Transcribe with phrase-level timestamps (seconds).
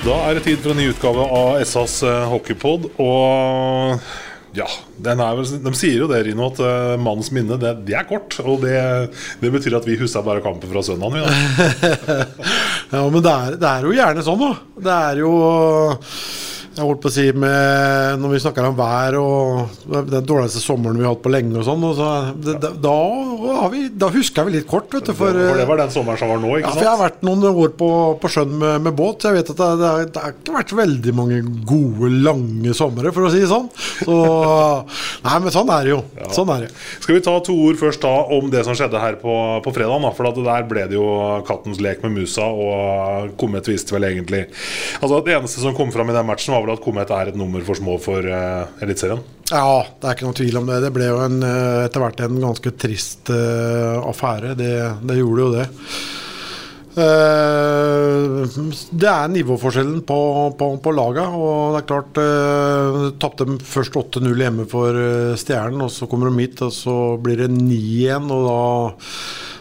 [0.00, 2.86] Da er det tid for en ny utgave av SAs eh, hockeypod.
[3.04, 4.00] Og
[4.56, 4.66] ja,
[5.04, 8.38] vel, de sier jo det, Rino, at eh, mannens minne det, det er kort.
[8.40, 8.78] Og det,
[9.42, 11.20] det betyr at vi husker bare kampen fra søndagen.
[11.20, 11.26] Vi.
[12.90, 14.54] Ja, men det er, det er jo gjerne sånn, da.
[14.82, 15.28] Det er jo
[16.70, 20.98] Jeg holdt på å si med Når vi snakker om vær og den dårligste sommeren
[21.00, 21.82] vi har hatt på lenge og sånn,
[22.80, 22.92] da,
[23.60, 25.12] har vi, da husker vi litt kort, vet du.
[25.16, 27.24] For, For det var den sommeren som var nå, ja, ikke for jeg har vært
[27.26, 27.88] noen år på,
[28.22, 29.26] på sjøen med, med båt.
[29.26, 33.12] Jeg vet at det, det, har, det har ikke vært veldig mange gode, lange somre,
[33.16, 33.68] for å si det sånn.
[34.04, 34.18] Så
[35.26, 36.00] Nei, men sånn er det jo.
[36.36, 36.70] Sånn er det.
[37.02, 40.06] Skal vi ta to ord først da om det som skjedde her på, på fredag?
[40.06, 40.14] Da?
[40.16, 41.08] For at der ble det jo
[41.48, 44.42] kattens lek med musa, og kommet viste vel egentlig
[45.00, 47.38] Altså Det eneste som kom fram i den matchen, var vel at Komet er et
[47.38, 49.22] nummer for små for uh, Eliteserien.
[49.50, 50.78] Ja, det er ikke noen tvil om det.
[50.84, 54.54] Det ble jo en, eh, etter hvert en ganske trist uh, affære.
[54.58, 55.66] Det, det gjorde jo det.
[56.90, 58.46] Uh,
[58.98, 60.18] det er nivåforskjellen på,
[60.58, 65.84] på, på laga, og det er klart uh, Tapte først 8-0 hjemme for uh, Stjernen,
[65.86, 68.58] og så kommer de hit, og så blir det 9 igjen, og da,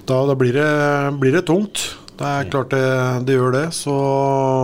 [0.09, 0.71] da, da blir, det,
[1.21, 1.85] blir det tungt.
[2.19, 2.85] Det er klart det,
[3.29, 3.95] det gjør det, så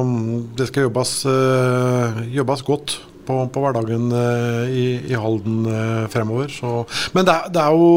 [0.04, 0.24] mm,
[0.60, 2.96] det skal jobbes, eh, jobbes godt
[3.26, 4.84] på, på hverdagen eh, i,
[5.14, 6.52] i Halden eh, fremover.
[6.52, 6.84] Så.
[7.16, 7.88] Men det, det er jo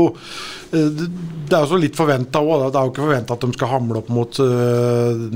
[0.70, 2.68] det er jo så litt forventa òg.
[2.68, 4.40] Det er jo ikke forventa at de skal hamle opp mot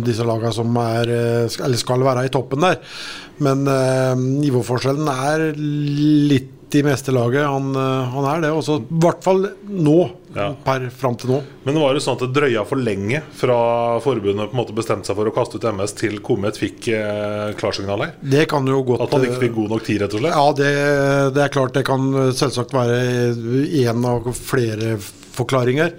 [0.06, 1.12] disse lagene som er,
[1.48, 2.76] eller skal være i toppen der.
[3.42, 3.64] Men
[4.20, 7.48] nivåforskjellen er litt i mesterlaget.
[7.48, 7.72] Han,
[8.12, 8.52] han er det.
[8.52, 9.96] Også, I hvert fall nå,
[10.36, 10.48] Ja.
[10.64, 11.40] per fram til nå.
[11.64, 13.56] Men det var jo sånn at det drøya for lenge fra
[14.04, 17.50] forbundet på en måte bestemte seg for å kaste ut MS til Komet fikk eh,
[17.58, 18.14] klarsignal her?
[18.20, 20.38] Det kan jo godt At man ikke eh, fikk god nok tid, rett og slett?
[20.38, 20.72] Ja, det,
[21.36, 23.02] det er klart det kan selvsagt være
[23.82, 24.96] én av flere
[25.32, 25.94] forklaringer.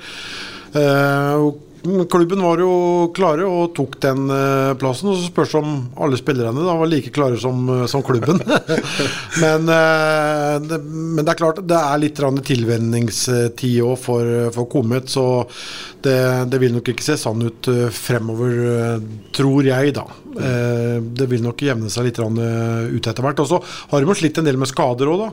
[0.73, 2.73] Eh, og klubben var jo
[3.15, 5.09] klare og tok den eh, plassen.
[5.11, 8.39] Og så spørs om alle spillerne da var like klare som, eh, som klubben.
[9.43, 15.11] men, eh, det, men det er klart det er litt tilvenningstid òg for, for Komet,
[15.11, 15.27] så
[16.05, 16.17] det,
[16.51, 19.05] det vil nok ikke se sånn ut eh, fremover, eh,
[19.35, 20.05] tror jeg, da.
[20.33, 23.41] Eh, Det vil nok jevne seg litt eh, ut etter hvert.
[23.43, 25.29] Og har de slitt en del med skader òg, da.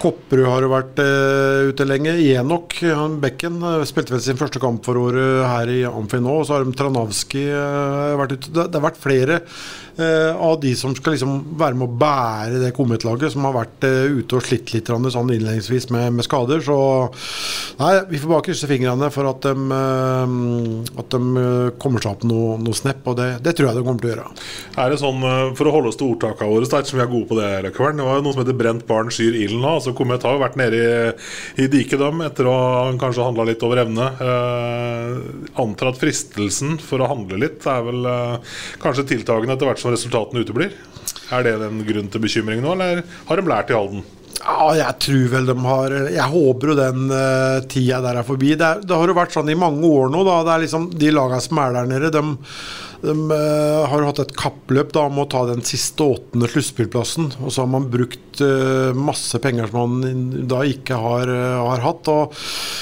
[0.00, 2.16] Kopperud har jo vært eh, ute lenge.
[2.34, 6.40] Enok han Bekken eh, spilte vel sin første kamp for året her i Amfi nå.
[6.40, 8.52] Og så har de Tranavski eh, vært ute.
[8.54, 9.48] Det, har vært flere eh,
[9.98, 14.18] av de som skal liksom være med å bære det kometlaget, som har vært eh,
[14.18, 16.62] ute og slitt litt sånn innledningsvis med, med skader.
[16.64, 16.76] Så
[17.80, 20.34] nei, vi får bare krysse fingrene for at de, eh,
[21.02, 23.84] at de eh, kommer seg opp noe, noe snepp, og det, det tror jeg de
[23.86, 24.26] kommer til å gjøre.
[24.84, 27.12] Er det sånn, eh, For å holde oss til ordtakene våre, da, som vi er
[27.12, 29.68] gode på det, Løkkevern, det var jo noe som heter 'brent barn skyr ilden'.
[29.68, 32.56] altså Komet har jo vært nede i, i diket, dem, etter å
[33.00, 34.10] kanskje handla litt over evne.
[34.24, 39.83] Eh, antar at fristelsen for å handle litt er vel eh, kanskje tiltagende etter hvert
[39.84, 40.74] som resultatene uteblir.
[41.32, 44.04] Er det en grunn til bekymring nå, eller har de lært i Halden?
[44.44, 48.52] Ja, jeg tror vel de har Jeg håper jo den uh, tida der er forbi.
[48.58, 50.24] Det, er, det har jo vært sånn i mange år nå.
[50.26, 52.22] da, det er liksom De lagene som er der nede, de,
[53.06, 57.30] de uh, har hatt et kappløp da om å ta den siste åttende sluttspillplassen.
[57.40, 61.82] Og så har man brukt eh, masse penger som man da ikke har, eh, har
[61.84, 62.08] hatt.
[62.08, 62.34] og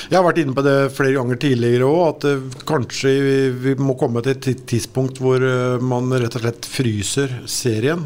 [0.08, 3.74] Jeg har vært inne på det flere ganger tidligere òg, at eh, kanskje vi, vi
[3.80, 5.42] må komme til et tidspunkt hvor
[5.82, 8.02] man rett og slett fryser serien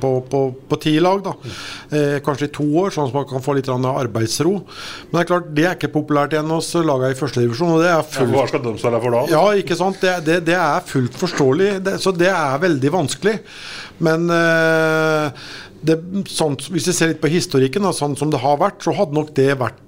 [0.00, 1.22] på, på, på ti lag.
[1.24, 1.34] da,
[2.24, 4.54] Kanskje i to år, sånn at man kan få litt arbeidsro.
[5.08, 7.74] Men det er klart, det er ikke populært igjen hos lagene i førstedivisjon.
[7.84, 9.24] Ja, hva skal de stå der for da?
[9.32, 10.00] ja, ikke sant.
[10.02, 11.70] Det, det, det er fullt forståelig.
[11.84, 13.36] Det, så det er veldig vanskelig.
[14.04, 15.44] Men eh,
[15.84, 15.98] det,
[16.32, 19.16] sånn, hvis vi ser litt på historikken, da, sånn som det har vært, så hadde
[19.16, 19.82] nok det vært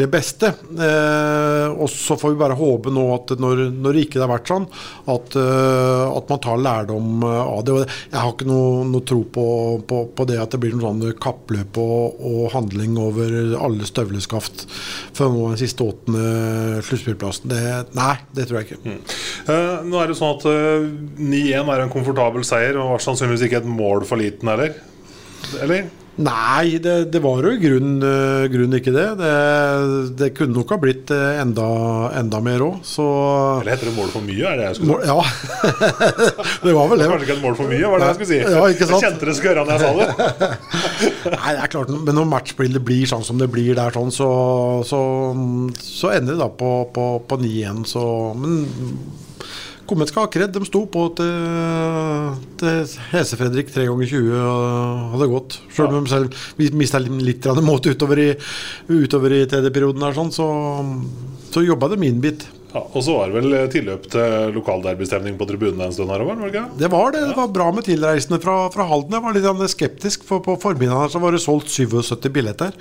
[0.00, 0.52] det beste.
[0.80, 4.66] Eh, og så får vi bare håpe nå at når, når ikke har vært sånn,
[5.10, 7.76] at, uh, at man tar lærdom eh, av det.
[8.10, 9.46] Jeg har ikke noe, noe tro på,
[9.88, 14.66] på, på, det at det blir noe sånn kappløp og, og, handling over alle støvleskaft
[15.16, 17.52] for nå den siste åttende sluttspillplassen.
[17.96, 18.80] Nei, det tror jeg ikke.
[18.86, 19.00] Mm.
[19.54, 20.88] Eh, nå er det sånn at uh,
[21.20, 24.78] 9-1 er en komfortabel seier, og var sannsynligvis ikke et mål for liten heller?
[25.60, 25.88] Eller?
[26.20, 29.06] Nei, det, det, var jo i grunnen uh, grunn ikke det.
[29.20, 29.30] det.
[30.18, 30.28] det.
[30.36, 31.68] kunne nok ha blitt uh, enda,
[32.18, 33.06] enda, mer òg, så
[33.60, 34.50] Eller heter det mål for mye?
[34.50, 35.08] Er det jeg skulle si?
[35.08, 35.20] Ja.
[36.66, 37.08] det var vel det.
[37.12, 38.40] Kanskje ikke et mål for mye, var det jeg skulle si.
[38.42, 38.98] Ja, ikke sant?
[38.98, 40.50] Jeg kjente det skørra da jeg sa det.
[41.38, 44.30] Nei, det er klart, men når matchbildet blir sånn som det blir der, sånn, så,
[44.90, 45.00] så,
[45.80, 47.86] så ender det da på, på, på 9-1.
[48.42, 48.60] Men
[49.90, 50.52] Kommet Skakeredd.
[50.54, 54.44] De sto på til, til Hese-Fredrik tre ganger 20
[55.16, 55.56] hadde gått.
[55.74, 58.28] Selv om de selv mista litt mot utover i,
[58.86, 60.46] utover i tredjeperioden, her, sånn, så,
[61.50, 62.46] så jobba de min bit.
[62.70, 66.38] Ja, og så var det vel tilløp til lokalderbystemning på tribunene en stund her var
[66.38, 66.62] det?
[66.78, 67.22] Det var det.
[67.26, 69.16] Det var bra med tilreisende fra, fra Halden.
[69.16, 72.76] Jeg var litt skeptisk, for på formiddagen her så var det solgt 77 billetter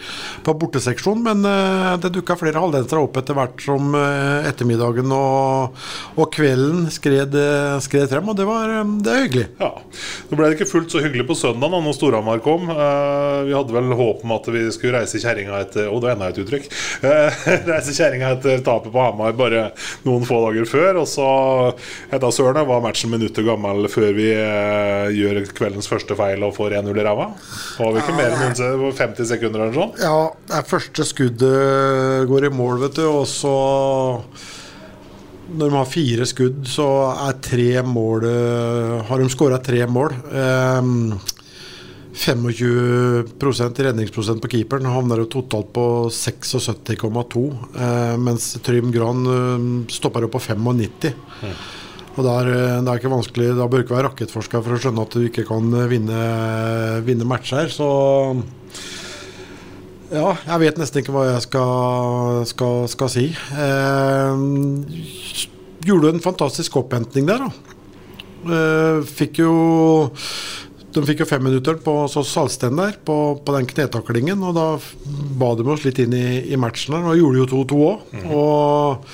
[0.45, 1.23] på borteseksjonen.
[1.25, 5.81] Men uh, det dukka flere haldensere opp etter hvert som uh, ettermiddagen og,
[6.19, 9.47] og kvelden skred, uh, skred, frem, og det var det er hyggelig.
[9.59, 9.71] Ja.
[10.29, 12.69] Nå ble det ikke fullt så hyggelig på søndag da når Storhamar kom.
[12.69, 16.15] vi hadde vel håp om at vi skulle reise kjerringa etter Å, oh, det er
[16.15, 16.69] enda et uttrykk.
[17.73, 19.33] reise kjerringa etter tapet på Hamar.
[19.39, 19.69] bare
[20.07, 21.01] noen få dager før.
[21.03, 21.29] Og så
[22.11, 26.79] Hedda sørene, var matchen minutter gammel før vi eh, gjør kveldens første feil og får
[26.81, 27.31] 1-0 i ræva.
[27.79, 29.97] Var vi ikke mer enn 50 sekunder eller sånn?
[30.03, 30.21] Ja,
[30.51, 33.57] det første skuddet går i mål, vet du, og så
[35.49, 36.87] når de har fire skudd, så
[37.25, 40.13] er tre mål eh, Har de skåra tre mål.
[40.29, 41.17] Um,
[42.19, 44.89] 25% redningsprosent på keeperen.
[44.91, 47.43] Havner jo totalt på 76,2.
[47.79, 51.13] Eh, mens Trym Gran eh, stopper jo på 95.
[51.41, 51.53] Mm.
[52.17, 54.75] Og det er, eh, det er, ikke vanskelig Da bør du ikke være rakettforsker for
[54.75, 56.23] å skjønne at du ikke kan vinne,
[57.07, 57.71] vinne matcher.
[57.71, 57.87] Så
[60.09, 63.27] ja, jeg vet nesten ikke hva jeg skal, skal, skal si.
[63.53, 64.45] Eh,
[65.87, 67.75] gjorde en fantastisk opphentning der, da.
[68.39, 69.53] Eh, fikk jo
[70.93, 73.15] de fikk jo fem minutter på Salsten der, på,
[73.45, 74.43] på, den knetaklingen.
[74.45, 74.67] Og da
[75.39, 78.13] ba de oss litt inn i, i matchen der, og gjorde jo 2-2 òg.
[78.15, 78.29] Mm.
[78.35, 79.09] Og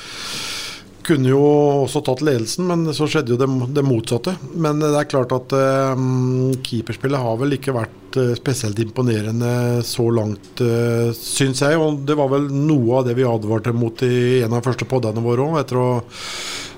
[1.06, 1.42] kunne jo
[1.84, 4.36] også tatt ledelsen, men så skjedde jo det, det motsatte.
[4.58, 5.54] Men det er klart at
[5.94, 11.78] um, keeperspillet har vel ikke vært uh, spesielt imponerende så langt, uh, syns jeg.
[11.82, 14.90] Og det var vel noe av det vi advarte mot i en av de første
[14.90, 15.90] podene våre òg, etter å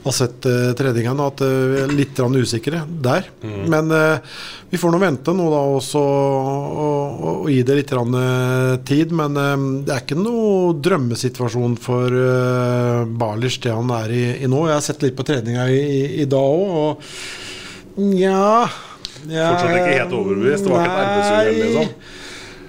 [0.07, 3.29] har sett uh, treningene, at uh, litt usikre der.
[3.43, 3.59] Mm.
[3.71, 4.39] Men uh,
[4.71, 9.13] vi får nå vente nå da også, og, og, gi det litt uh, tid.
[9.15, 9.39] Men
[9.85, 12.17] det er ikke noe drømmesituasjon for
[13.17, 14.65] Balic, det han er i, i, nå.
[14.67, 18.43] Jeg har sett litt på treninga i, i, i dag òg, og nja
[19.17, 20.63] Fortsatt ikke helt overbevist?
[20.63, 22.16] Det var ikke et arbeidsuhell, liksom?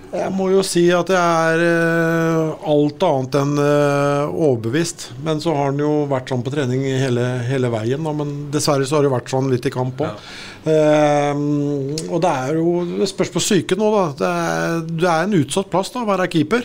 [0.08, 1.20] Jeg må jo si at jeg
[1.52, 5.10] er uh, alt annet enn uh, overbevist.
[5.24, 8.00] Men så har han jo vært sånn på trening hele, hele veien.
[8.06, 8.14] Da.
[8.16, 10.14] Men dessverre så har det vært sånn litt i kamp òg.
[10.14, 10.38] Ja.
[10.68, 14.06] Uh, og det er jo Det spørs på psyken nå, da.
[14.16, 16.64] Det er, det er en utsatt plass da, å være keeper.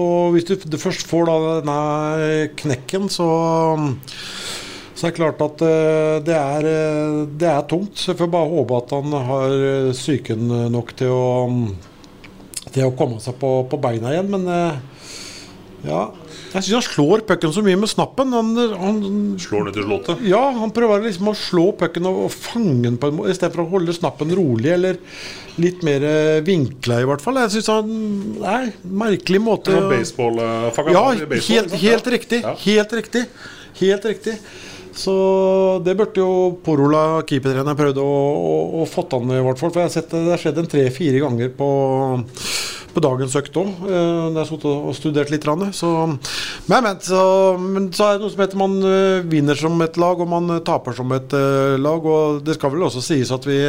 [0.00, 3.28] Og hvis du, du først får da denne knekken, så
[4.90, 5.62] så det er klart at
[6.26, 6.66] det er,
[7.40, 7.94] det er tungt.
[7.96, 9.54] Så jeg får bare håpe at han har
[9.96, 11.22] psyken nok til å
[12.74, 14.30] til å komme seg på, på beina igjen.
[14.32, 15.00] Men uh,
[15.86, 16.00] ja
[16.52, 18.34] Jeg syns han slår pucken så mye med snappen.
[18.36, 19.02] Han, han
[19.40, 20.24] Slår ned til slottet?
[20.28, 23.64] Ja, han prøver liksom å slå pucken og, og fange den på en måte istedenfor
[23.64, 24.98] å holde snappen rolig eller
[25.60, 27.40] litt mer eh, vinkla, i hvert fall.
[27.44, 27.94] Jeg syns han
[28.40, 32.16] Nei, merkelig måte ja, baseball, Ja, baseball, helt, helt ja.
[32.16, 32.42] riktig.
[32.64, 33.24] Helt riktig.
[33.80, 34.36] Helt riktig.
[34.96, 35.12] Så
[35.84, 36.30] det burde jo
[36.64, 39.72] Porola, keepertreneren, prøvd å, å, å fått an, i hvert fall.
[39.72, 41.68] For jeg har sett det har skjedd en tre-fire ganger på,
[42.94, 43.70] på dagens økt òg.
[43.86, 45.46] Eh, jeg har og studert litt.
[45.76, 45.92] Så,
[46.70, 47.22] men, men, så,
[47.60, 50.60] men, så, er det noe som heter man eh, vinner som et lag, og man
[50.66, 52.04] taper som et uh, lag.
[52.04, 53.60] Og det skal vel også sies at vi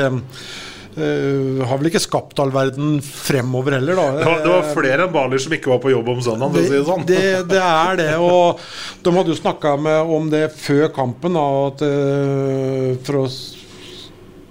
[0.92, 4.08] Uh, har vel ikke skapt all verden fremover heller, da.
[4.18, 6.66] Det var, det var flere enn Balier som ikke var på jobb om søndag, det,
[6.66, 7.06] si det sånn.
[7.08, 8.10] Det, det, er det.
[8.20, 8.60] Og
[9.06, 13.26] de hadde jo snakka om det før kampen, da, at, uh, for å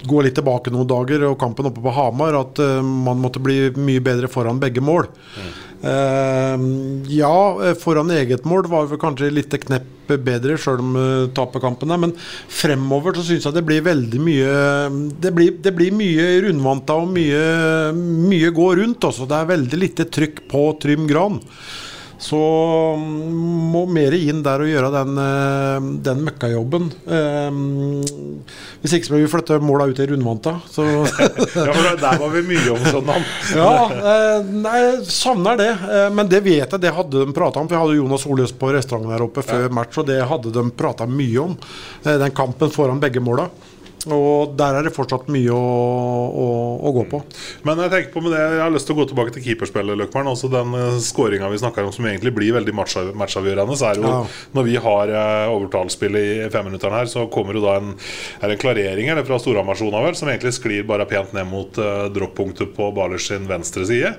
[0.09, 3.69] gå litt tilbake noen dager og kampen oppe på Hamar, at uh, man måtte bli
[3.77, 5.09] mye bedre foran begge mål.
[5.37, 5.51] Mm.
[5.81, 6.65] Uh,
[7.09, 11.93] ja, foran eget mål var vi kanskje litt knepp bedre, sjøl om uh, taper kampen
[12.03, 12.13] Men
[12.51, 14.49] fremover så syns jeg det blir veldig mye
[15.23, 17.45] Det blir, det blir mye rundvanta og mye,
[17.95, 19.07] mye gå rundt.
[19.09, 19.29] Også.
[19.31, 21.41] Det er veldig lite trykk på Trym Gran.
[22.21, 22.37] Så
[23.01, 26.91] mm, må mer inn der og gjøre den, eh, den møkkajobben.
[27.09, 27.55] Eh,
[28.83, 30.53] Hvis ikke så blir vi flytte måla ut i rundvanta.
[30.69, 33.25] Så Ja, for Der var vi mye om søndag.
[33.57, 33.73] ja,
[34.13, 35.71] eh, nei, savner det.
[36.13, 37.69] Men det vet jeg, det hadde de prata om.
[37.71, 40.67] For jeg hadde Jonas Oljøs på restauranten der oppe før match, og det hadde de
[40.77, 41.57] prata mye om.
[42.05, 43.49] Den kampen foran begge måla.
[44.09, 46.47] Og der er det fortsatt mye å, å,
[46.89, 47.21] å gå på.
[47.69, 49.99] Men jeg tenker på med det, jeg har lyst til å gå tilbake til keeperspillet,
[50.01, 50.31] Løkman.
[50.31, 54.07] Altså den uh, skåringa vi snakker om som egentlig blir veldig matchavgjørende, så er jo
[54.11, 54.23] Ja.
[54.57, 57.93] når vi har uh, overtallsspill i femminutteren her, så kommer jo da en,
[58.41, 62.09] er en klarering eller fra Storhamarsona vel, som egentlig sklir bare pent ned mot uh,
[62.15, 64.15] droppunktet på Balers sin venstre side.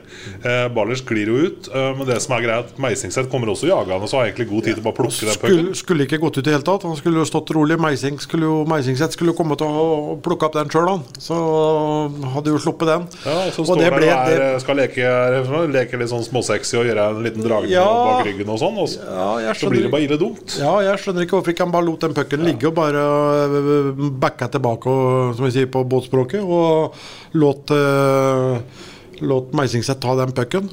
[0.45, 4.07] Uh, Balers sklir jo ut, uh, men det som er greit, Meisingset kommer også jagende,
[4.07, 5.57] så har egentlig god tid til å bare plukke den pucken.
[5.57, 6.85] Skulle, skulle ikke gått ut i det hele tatt.
[6.87, 7.79] Han skulle jo stått rolig.
[7.81, 9.70] Meising skulle jo, Meisingseth skulle komme til å
[10.23, 11.01] plukke opp den sjøl, han.
[11.21, 11.37] Så
[12.35, 13.07] hadde jo sluppet den.
[13.25, 15.11] Ja, så Og står det der og er, skal leke,
[15.73, 17.85] leke litt sånn småsexy og gjøre en liten dragning Ja.
[17.85, 18.77] bak ryggen og sånn.
[18.81, 19.01] Og så,
[19.45, 20.57] Ja, så blir det bare ille dumt.
[20.59, 23.91] Ja, jeg skjønner ikke hvorfor ikke han bare lot den pucken ligge og bare øh,
[24.21, 26.93] backa tilbake, og, som vi sier på båtspråket, og
[27.37, 28.57] låt uh,
[29.21, 30.69] Låt Meisingseth ta den pucken.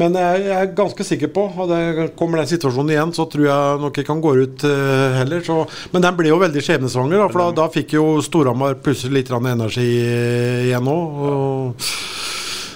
[0.00, 3.46] Men jeg, jeg er ganske sikker på at det kommer den situasjonen igjen, så tror
[3.48, 5.44] jeg nok ikke han går ut uh, heller.
[5.46, 5.58] Så,
[5.92, 9.88] men den ble jo veldig skjebnesvanger, for da, da fikk jo Storhamar plutselig litt energi
[10.68, 11.88] igjen òg.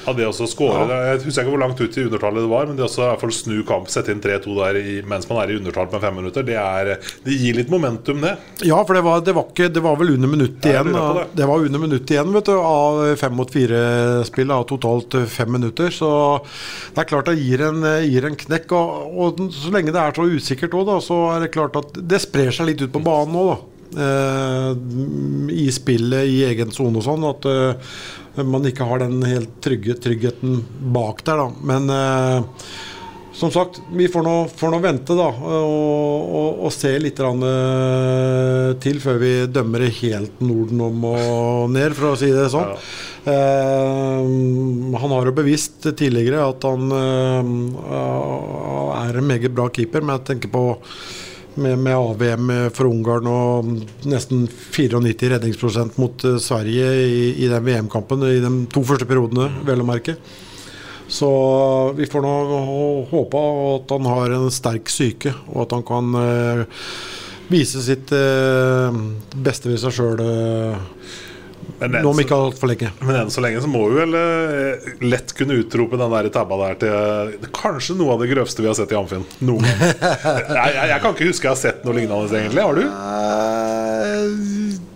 [0.06, 0.98] Ja, det også skåre ja.
[1.10, 3.22] Jeg husker ikke hvor langt ut i undertallet det var, men det også i hvert
[3.24, 6.18] fall snu kamp, sette inn 3-2 der i, mens man er i undertall med fem
[6.20, 6.92] minutter, det, er,
[7.26, 8.36] det gir litt momentum, det.
[8.66, 10.92] Ja, for det var, det var, ikke, det var vel under minutt igjen.
[10.94, 11.26] det.
[11.36, 15.92] Det var under minutt igjen vet du, av fem mot fire-spill av totalt fem minutter.
[15.94, 16.10] Så
[16.94, 18.74] det er klart det gir en, gir en knekk.
[18.76, 22.22] Og, og så lenge det er så usikkert òg, så er det klart at det
[22.22, 23.72] sprer seg litt ut på banen òg, da.
[23.96, 24.70] Eh,
[25.56, 27.26] I spillet, i egen sone og sånn.
[27.28, 27.92] At eh,
[28.44, 30.60] man ikke har den helt trygge tryggheten
[30.92, 31.48] bak der, da.
[31.72, 32.68] Men eh,
[33.36, 37.42] som sagt, vi får nå, får nå vente da, og, og, og se litt rann,
[37.44, 42.72] eh, til før vi dømmer helt Norden om og ned, for å si det sånn.
[43.28, 44.22] Eh,
[45.02, 47.52] han har jo bevisst tidligere at han eh,
[49.02, 50.64] er en meget bra keeper, men jeg tenker på
[51.56, 53.70] med, med AVM for Ungarn og
[54.08, 59.48] nesten 94 redningsprosent mot eh, Sverige i, i den VM-kampen i de to første periodene,
[59.66, 60.16] vel å merke.
[61.08, 61.28] Så
[61.96, 62.34] vi får nå
[63.12, 63.42] håpe
[63.76, 66.82] at han har en sterk syke, og at han kan eh,
[67.52, 69.00] vise sitt eh,
[69.36, 70.24] beste ved seg sjøl
[71.80, 72.88] Men nå om ikke altfor lenge.
[73.02, 76.54] Men enn så lenge så må vi vel eh, lett kunne utrope den der tabba
[76.62, 79.26] der til eh, kanskje noe av det grøvste vi har sett i Amfinn.
[79.44, 82.62] Noen jeg, jeg, jeg kan ikke huske jeg har sett noe lignende, egentlig.
[82.66, 82.84] Har du?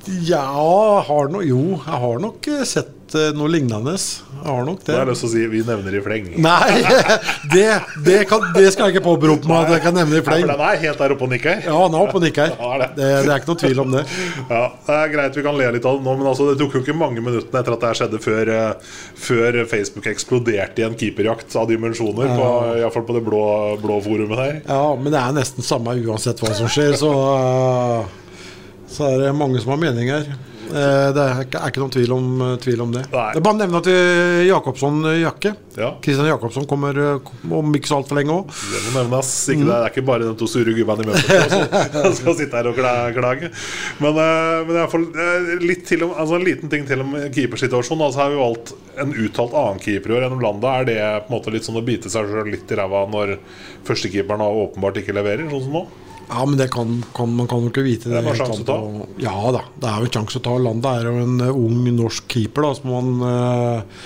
[0.07, 3.92] Ja, har no, jo, jeg har nok eh, sett eh, noe lignende.
[4.40, 5.12] Jeg har nok Da har det.
[5.12, 6.28] lyst til å si vi nevner i fleng.
[6.40, 6.78] Nei,
[7.54, 7.66] det,
[8.07, 10.47] det, kan, det skal jeg ikke påberope meg at jeg kan nevne i Ja, fleng.
[10.47, 11.61] for den er helt der oppe og nikker.
[11.66, 12.54] Ja, den er oppe og nikker.
[12.61, 12.97] Ja, det det.
[12.97, 14.04] Det, det er ikke noe tvil om det.
[14.50, 16.78] Ja, Det er greit vi kan le litt av det nå, men altså, det tok
[16.78, 18.95] jo ikke mange minuttene etter at det skjedde, før, eh,
[19.26, 22.33] før Facebook eksploderte i en keeperjakt av dimensjoner.
[22.38, 23.45] På, i hvert fall på det blå,
[23.85, 24.57] blå forumet der.
[24.71, 28.16] Ja, men det er nesten samme uansett hva som skjer, så, eh,
[28.90, 30.30] så er det mange som har meninger.
[30.70, 32.26] Eh, Det er ikke, er ikke noen tvil om,
[32.62, 33.00] tvil om det.
[33.11, 33.25] Nei.
[33.35, 35.50] Det er bare nevne at Jacobsson Jakobsson eh, jakke.
[35.80, 35.88] Ja.
[36.04, 38.52] Kristian Jakobsson kommer eh, om ikke så altfor lenge òg.
[38.70, 39.30] Det må nevnes.
[39.50, 41.54] Ikke, det er ikke bare de to sure gubbene i møtet
[42.04, 43.50] som skal sitte her og klage.
[43.99, 47.02] Men, eh, men i hvert fall, eh, litt til om, altså en liten ting til
[47.02, 48.04] om keepersituasjonen.
[48.06, 50.70] Altså har vi valgt en uttalt annen keeper i år gjennom landet.
[50.70, 53.35] Er det på en måte litt sånn å bite seg selv litt i ræva når
[53.90, 55.85] førstekeeperen åpenbart ikke leverer, sånn som nå?
[56.30, 58.10] Ja, men det kan, kan, man kan jo ikke vite.
[58.10, 58.78] Det er bare sjanse å ta.
[59.22, 60.56] Ja da, det er jo en sjanse å ta.
[60.62, 64.04] Landet er jo en eh, ung norsk keeper da, som man eh,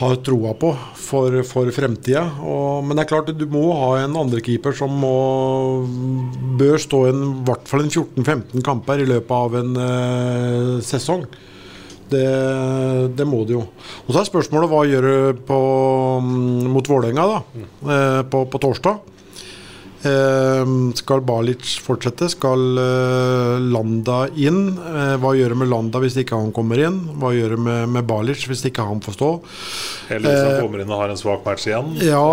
[0.00, 2.24] har troa på for, for fremtida.
[2.82, 5.14] Men det er klart, du må ha en andrekeeper som må,
[6.60, 7.14] bør stå i
[7.46, 11.26] hvert fall en 14-15 kamper i løpet av en eh, sesong.
[12.10, 12.26] Det,
[13.14, 13.62] det må det jo.
[14.06, 15.58] Og så er spørsmålet hva gjør du på,
[16.24, 19.19] mm, mot Vålerenga da, eh, på, på torsdag?
[20.00, 22.28] Eh, skal Balic fortsette?
[22.32, 24.62] Skal eh, Landa inn?
[24.78, 26.96] Eh, hva gjør det med Landa hvis ikke han kommer inn?
[27.20, 29.30] Hva gjør det med, med Balic hvis ikke han får stå?
[30.16, 31.92] Eller hvis han Eh, kommer inn og har en svak match igjen?
[32.00, 32.24] Ja,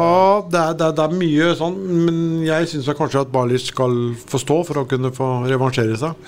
[0.48, 3.98] det er, det er, det er mye sånn, men jeg syns kanskje at Balic skal
[4.28, 6.28] få stå for å kunne få revansjere seg.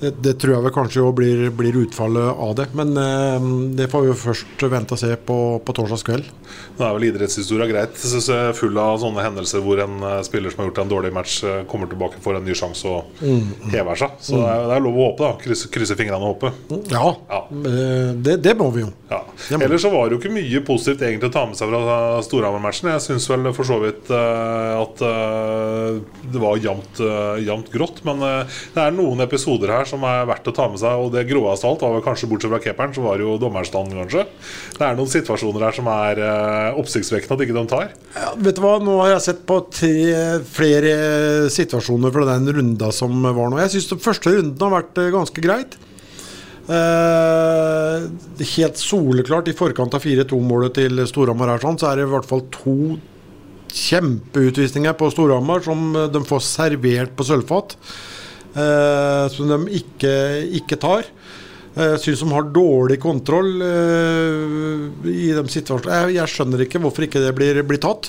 [0.00, 2.68] Det, det tror jeg vel kanskje jo blir, blir utfallet av det.
[2.78, 3.46] Men eh,
[3.80, 6.28] det får vi jo først vente og se på, på torsdags kveld.
[6.78, 9.96] Nå er vel idrettshistoria greit jeg synes jeg er full av sånne hendelser hvor en
[10.06, 12.86] eh, spiller som har gjort en dårlig match, eh, kommer tilbake for en ny sjanse
[12.88, 13.48] og Mm.
[13.72, 14.12] hever seg.
[14.22, 15.32] Så det, er, det er lov å håpe, da.
[15.42, 16.52] Krysse, krysse fingrene og håpe.
[16.92, 17.40] Ja, Ja.
[17.50, 18.92] eh, det, det må vi jo.
[19.10, 19.18] Ja.
[19.58, 22.90] Ellers så var det jo ikke mye positivt egentlig å ta med seg fra Storhamar-matchen.
[22.94, 28.02] Jeg syns vel for så vidt at det var jevnt uh, grått.
[28.06, 31.02] Men det er noen episoder her som er verdt å ta med seg.
[31.02, 33.38] Og det gråeste av alt var vel kanskje, bortsett fra keeperen, så var det jo
[33.40, 34.24] dommerstanden, kanskje.
[34.78, 37.92] Det er noen situasjoner her som er uh, oppsiktsvekkende at ikke de tar.
[38.14, 40.14] Ja, vet du hva, Nå har jeg sett på tre,
[40.48, 40.94] flere
[41.52, 43.60] situasjoner fra den runda som var nå.
[43.64, 45.78] Jeg syns den første runden har vært eh, ganske greit.
[46.68, 48.04] Uh,
[48.44, 52.28] helt soleklart i forkant av 4-2-målet til Storhamar her, sånn, så er det i hvert
[52.28, 52.98] fall to
[53.72, 57.76] kjempeutvisninger på Storhamar som de får servert på sølvfat.
[58.58, 60.14] Eh, som de ikke,
[60.62, 61.06] ikke tar.
[61.78, 66.10] Jeg syns de har dårlig kontroll eh, i de situasjonene.
[66.16, 68.08] Jeg, skjønner ikke hvorfor ikke det blir, blir tatt.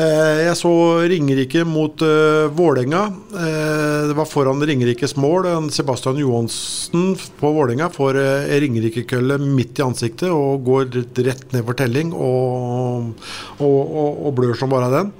[0.00, 0.72] Eh, jeg så
[1.10, 3.02] Ringerike mot uh, Vålerenga.
[3.36, 5.50] Eh, det var foran Ringerikes mål.
[5.74, 10.88] Sebastian Johansen på Vålerenga får uh, Ringerike-kølle midt i ansiktet og går
[11.26, 13.12] rett ned for telling og,
[13.58, 15.12] og, og, og blør som bare den.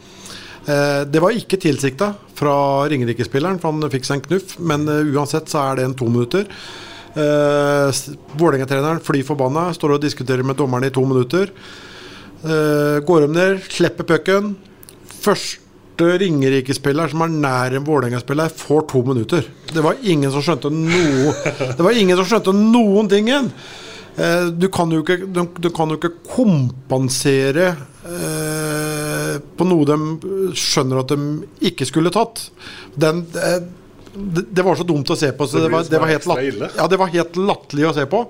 [0.66, 2.54] Eh, Det var ikke tilsikta fra
[2.88, 4.56] Ringerike-spilleren, for han fikk seg en knuff.
[4.60, 6.46] Men eh, uansett så er det en to minutter.
[7.12, 7.92] Uh,
[8.40, 11.50] Vålerenga-treneren fly forbanna, står og diskuterer med dommeren i to minutter.
[12.42, 14.54] Eh, går de ned, slipper pucken.
[15.20, 19.44] Første Ringerike-spiller som er nær en Vålerenga-spiller, får to minutter.
[19.74, 21.34] Det var ingen som skjønte noe
[21.76, 23.28] Det var ingen som skjønte noen ting.
[23.28, 27.74] Eh, Du kan jo ikke, du, du kan jo ikke kompensere
[28.08, 28.51] eh,
[29.40, 32.44] på noe de skjønner at de ikke skulle tatt.
[32.94, 33.62] Den, eh,
[34.12, 35.48] det, det var så dumt å se på.
[35.48, 37.96] Så Det det, var, det, var, helt ekstra latt, ja, det var helt latterlig å
[37.96, 38.22] se på.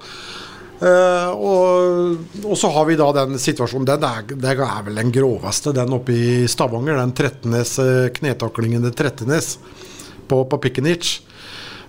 [0.83, 5.13] Uh, og, og så har vi da den situasjonen Den er, den er vel den
[5.15, 6.99] groveste, den oppe i Stavanger.
[6.99, 9.55] Den Trettenes, eh, knetaklingen til Trettenes
[10.27, 11.21] på, på Pikkenic.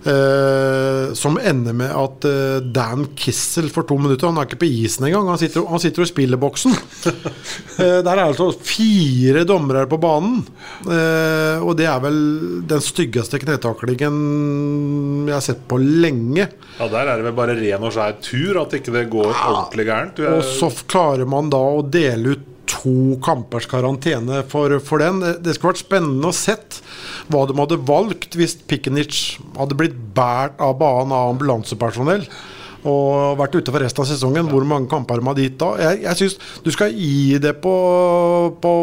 [0.04, 4.68] Eh, som ender med at eh, Dan Kissel for to minutter Han er ikke på
[4.68, 5.30] isen engang.
[5.32, 6.76] Han sitter, han sitter og spiller boksen.
[7.74, 10.44] Eh, der er altså fire dommere på banen.
[10.86, 12.20] Eh, og det er vel
[12.70, 16.46] den styggeste knetaklingen jeg har sett på lenge.
[16.78, 19.88] Ja, Der er det vel bare ren og skjær tur at ikke det går ordentlig
[19.90, 20.22] gærent.
[20.22, 22.46] Er- Og så klarer man da å dele ut
[22.84, 25.22] to kampers karantene for, for den.
[25.44, 26.82] Det, skulle vært spennende å sett
[27.32, 32.28] hva de hadde valgt hvis Pikenic hadde blitt båret av banen av ambulansepersonell
[32.84, 34.50] og vært ute for resten av sesongen.
[34.52, 35.70] Hvor mange kamper de hadde gitt da?
[35.80, 37.76] Jeg, jeg syns du skal gi det på,
[38.64, 38.74] på,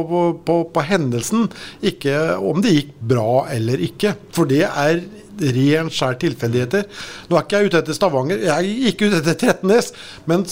[0.47, 1.51] på, på, hendelsen,
[1.85, 4.15] ikke om det gikk bra eller ikke.
[4.33, 5.03] For det er
[5.41, 6.89] ren skjær tilfeldigheter.
[7.29, 9.93] Nå er ikke jeg ute etter Stavanger, jeg gikk ut etter Trettenes,
[10.29, 10.45] men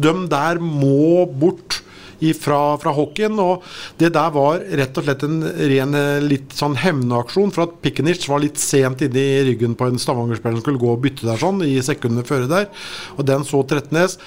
[0.00, 1.80] de der må bort
[2.36, 3.38] fra, fra hockeyen.
[3.42, 3.64] Og
[4.00, 5.40] det der var rett og slett en
[5.72, 9.88] ren eh, litt sånn hevnaksjon for at Pikkenic var litt sent inne i ryggen på
[9.88, 12.70] en Stavanger-spiller som skulle gå og bytte der sånn i sekundene før der.
[13.16, 14.18] Og den så Trettenes.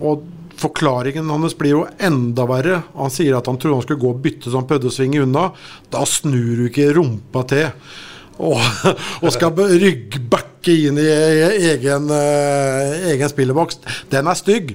[0.00, 0.26] Og
[0.60, 2.82] Forklaringen hans blir jo enda verre.
[2.92, 5.22] Han sier at han trodde han skulle gå og bytte så han prøvde å svinge
[5.24, 5.46] unna.
[5.92, 7.70] Da snur du ikke rumpa til.
[8.40, 8.60] Og,
[9.24, 11.08] og skal ryggbakke inn i
[11.72, 13.80] egen, eh, egen spilleboks.
[14.12, 14.74] Den er stygg.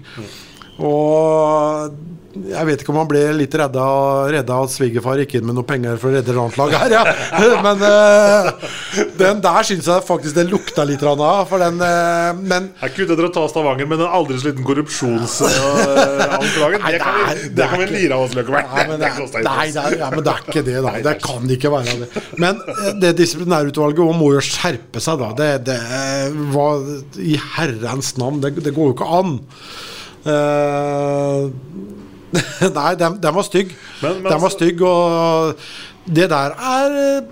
[0.82, 1.94] Og
[2.36, 3.84] jeg vet ikke om han ble litt redda,
[4.34, 7.04] redda at svigerfar gikk inn med noe penger for å redde landslaget her, ja.
[7.66, 7.88] Men uh,
[9.20, 11.46] den der syns jeg faktisk det lukta litt av.
[11.50, 16.78] For den uh, Men Jeg etter å ta Stavanger, men en aldri så liten korrupsjonsanklage.
[16.82, 16.86] uh,
[17.56, 18.66] Det det kan vi lire av oss, Løkkeberg.
[18.70, 20.92] Nei, det, er- nei, er, ja, men det er ikke det, da.
[21.10, 22.10] Det kan ikke være det.
[22.42, 25.30] Men eh, det disiplinærutvalget må jo skjerpe seg, da.
[25.40, 25.80] Det, det
[26.54, 26.68] hva,
[27.22, 27.24] I
[27.56, 28.38] herrens navn.
[28.44, 29.32] Det, det går jo ikke an.
[30.26, 31.42] Eh,
[32.80, 33.74] nei, den, den var stygg.
[34.02, 35.56] Men- men den var stygg, og
[36.06, 37.24] det der er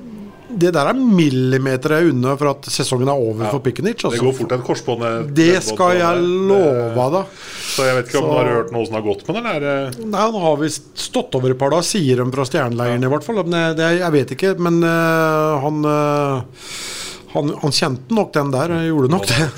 [0.54, 3.96] Det der er millimeter unna for at sesongen er over for Pikkenic.
[4.04, 4.20] Det Altså.
[4.22, 7.26] går fort et korsbånd ned- Det skal jeg love deg.
[7.74, 9.48] Så jeg vet ikke om Så- du har hørt noe som har gått med den?
[9.48, 9.88] Eller?
[9.88, 13.10] er Nei, Han har visst stått over et par dager, sier de fra stjerneleiren i
[13.10, 13.42] hvert fall.
[13.44, 16.42] Men det, jeg vet ikke, men uh, han, uh,
[17.34, 19.50] han Han kjente nok den der, gjorde nok det.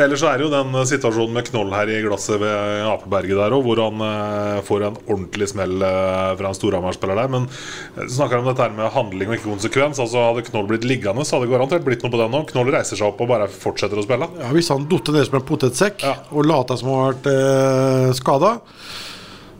[0.00, 3.56] Ellers er det jo den eh, situasjonen med Knoll her i glasset ved Apeberget der
[3.56, 7.32] òg, hvor han eh, får en ordentlig smell eh, fra en Storhamar-spiller der.
[7.34, 10.00] Men eh, snakker om dette her med handling og ikke konsekvens.
[10.02, 12.48] Altså Hadde Knoll blitt liggende, så hadde det garantert blitt noe på den òg.
[12.54, 14.30] Knoll reiser seg opp og bare fortsetter å spille.
[14.40, 16.16] Ja, Hvis han datt ned som en potetsekk Ja.
[16.32, 18.56] og lata som han har vært eh, skada,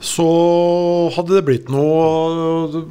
[0.02, 0.26] så
[1.14, 2.82] hadde det blitt noe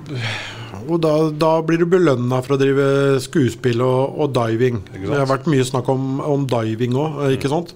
[0.88, 2.86] Og da, da blir du belønna for å drive
[3.24, 4.80] skuespill og, og diving.
[4.96, 7.76] Det har vært mye snakk om, om diving òg, ikke sant?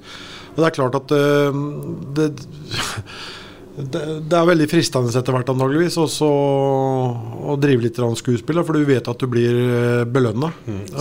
[0.56, 1.60] Og det er klart at eh,
[2.18, 2.30] det,
[3.76, 6.28] det, det er veldig fristende etter hvert antageligvis også
[7.52, 10.52] å drive litt skuespill, for du vet at du blir belønna.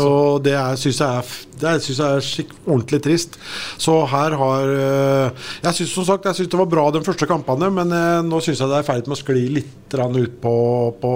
[0.02, 3.38] og det syns jeg er, det er- synes jeg er skikk, ordentlig trist.
[3.78, 5.30] Så her har eh,
[5.62, 8.42] Jeg syns som sagt jeg synes det var bra de første kampene, men jeg, nå
[8.42, 10.54] syns jeg det er i ferd med å skli litt ut på,
[10.98, 11.12] på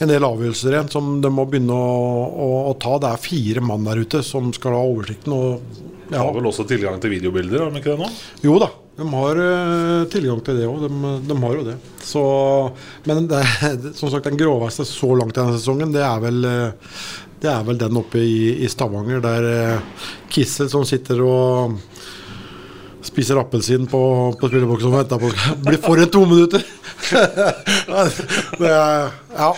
[0.00, 2.96] en del avgjørelser igjen som de må begynne å, å, å ta.
[3.02, 5.36] Det er fire mann der ute som skal ha oversikten.
[5.36, 6.24] og ja.
[6.24, 8.08] Har vel også tilgang til videobilder, har de ikke det nå?
[8.42, 10.84] Jo da, de har eh, tilgang til det òg.
[10.84, 11.76] De, de har jo det.
[12.04, 12.22] Så,
[13.08, 13.40] men det,
[13.98, 16.96] som sagt, den groveste så langt denne sesongen, det er vel, eh,
[17.40, 21.80] det er vel den oppe i, i Stavanger, der eh, Kissel som sitter og
[23.00, 24.02] spiser appelsin på,
[24.36, 25.30] på spilleboksen og venter på
[25.64, 26.66] Blir for en to minutter!
[28.60, 29.48] Det er, ja.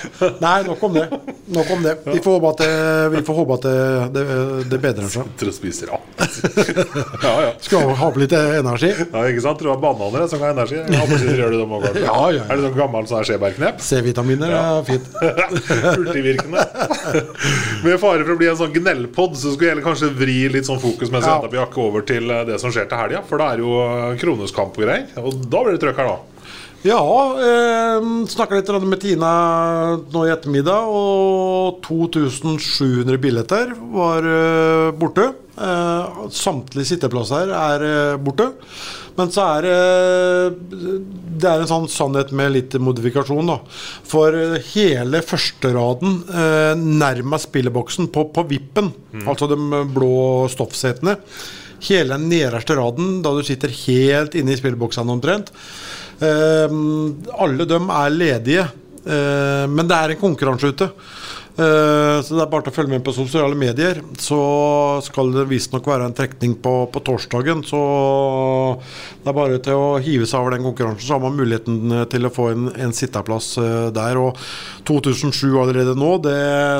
[0.40, 1.04] Nei, nok om det.
[1.52, 1.94] Nok om det.
[2.06, 2.72] Vi får håpe at det,
[3.16, 3.76] vi får håpe at det,
[4.14, 4.24] det,
[4.72, 5.26] det bedrer seg.
[5.32, 5.92] Sitter og spiser
[7.26, 7.50] ja, ja.
[7.64, 8.92] Skal ha på litt energi.
[8.92, 9.60] Ja, ikke sant?
[9.62, 10.80] Tror Du har bananer som ha energi.
[10.82, 12.04] Appelsiner gjør du dem også, kanskje?
[12.06, 12.46] Ja, ja, ja.
[12.46, 13.82] Er det sånn gammel sånn er skjebærknep?
[13.88, 15.08] C-vitaminer er fint.
[15.98, 16.66] Hurtigvirkende.
[17.84, 20.80] Med fare for å bli en sånn gnellpod, så skulle jeg kanskje vri litt sånn
[20.82, 21.66] fokus jeg Ja.
[21.82, 23.22] over til eh, det som skjer til helga.
[23.28, 25.08] For da er jo eh, Kroneskamp og greier.
[25.22, 26.31] Og da blir det trøkk her, da.
[26.82, 26.98] Ja,
[27.38, 29.28] eh, snakka litt med Tina
[30.10, 35.28] nå i ettermiddag, og 2700 billetter var eh, borte.
[35.62, 38.48] Eh, samtlige sitteplasser er eh, borte.
[39.14, 40.50] Men så er det
[41.42, 43.60] Det er en sånn sannhet med litt modifikasjon, da.
[44.08, 48.90] For eh, hele førsteraden eh, nærmest spilleboksen, på, på vippen,
[49.22, 51.20] altså de blå stoffsetene
[51.82, 55.91] Hele den nederste raden, da du sitter helt inne i spilleboksene omtrent, Eh,
[56.22, 58.64] alle dem er ledige,
[59.04, 60.90] eh, men det er en konkurranse ute.
[61.52, 64.00] Eh, så det er bare til å følge med på sosiale medier.
[64.20, 64.38] Så
[65.04, 67.60] skal det visstnok være en trekning på, på torsdagen.
[67.66, 67.80] Så
[69.22, 72.06] det er bare til å hive seg over den konkurransen, så har man muligheten eh,
[72.12, 74.20] til å få en, en sitteplass eh, der.
[74.20, 74.40] Og
[74.88, 76.38] 2007 allerede nå, det,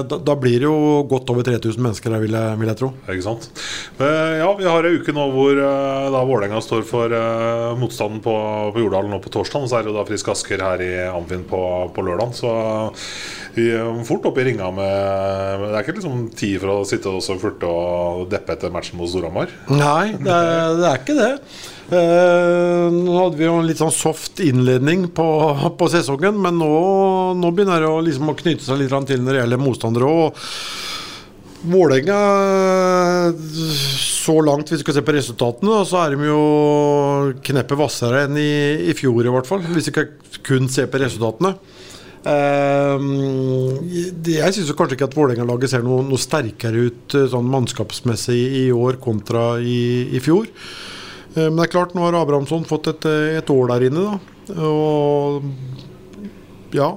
[0.08, 2.92] da, da blir det jo godt over 3000 mennesker her, vil jeg, vil jeg tro.
[3.12, 3.50] Ikke sant?
[4.00, 7.12] Ja, vi har ei uke nå hvor da Vålerenga står for
[7.78, 8.34] motstanden på,
[8.74, 9.68] på Jordal nå på torsdag.
[9.68, 11.60] Så er det jo da Frisk Asker her i Amfinn på,
[11.94, 12.34] på lørdag.
[12.38, 12.52] Så
[13.54, 17.12] vi er fort oppe i ringa med Det er ikke liksom tid for å sitte
[17.12, 19.52] og furte og deppe etter matchen mot Storhamar.
[19.68, 21.32] Nei, det er, det er ikke det.
[21.92, 25.26] Eh, nå hadde vi jo en litt sånn soft innledning på,
[25.76, 26.70] på sesongen, men nå,
[27.36, 30.08] nå begynner det å, liksom, å knytte seg litt til når det gjelder motstandere.
[30.08, 30.42] Og
[31.62, 32.16] Vålerenga
[33.38, 36.40] Så langt, hvis vi skal se på resultatene, så er de jo
[37.46, 38.50] kneppet hvassere enn i,
[38.90, 39.62] i fjor, i hvert fall.
[39.68, 40.10] Hvis vi skal
[40.46, 41.54] kun se på resultatene.
[42.22, 42.98] Eh,
[44.22, 48.40] det- jeg syns kanskje ikke at Vålerenga-laget ser noe, noe sterkere ut eh, sånn mannskapsmessig
[48.62, 50.46] i år kontra i, i fjor.
[51.34, 53.06] Eh, Men det er klart, nå har Abrahamsson fått et,
[53.42, 54.54] et år der inne, da.
[54.62, 55.42] Og
[56.72, 56.92] ja.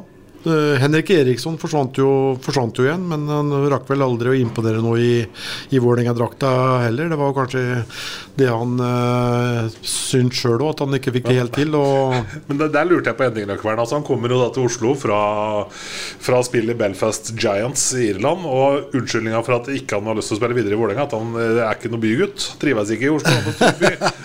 [0.49, 2.09] Eh, Henrik Eriksson forsvant jo,
[2.43, 5.15] forsvant jo igjen, men han rakk vel aldri å imponere noe i,
[5.71, 6.51] i Vålerenga-drakta
[6.85, 7.11] heller.
[7.11, 7.65] Det var kanskje
[8.35, 11.75] det han uh, syntes sjøl òg, at han ikke fikk det helt til.
[12.49, 13.51] Men der, der lurte jeg på en ting.
[13.55, 15.19] Altså, han kommer jo da til Oslo fra,
[15.71, 18.43] fra spillet Belfast Giants i Irland.
[18.49, 21.15] Og unnskyldninga for at ikke han har lyst til å spille videre i Vålerenga, at
[21.15, 22.49] han eh, er ikke noe bygutt.
[22.61, 23.55] Trives ikke i Oslo.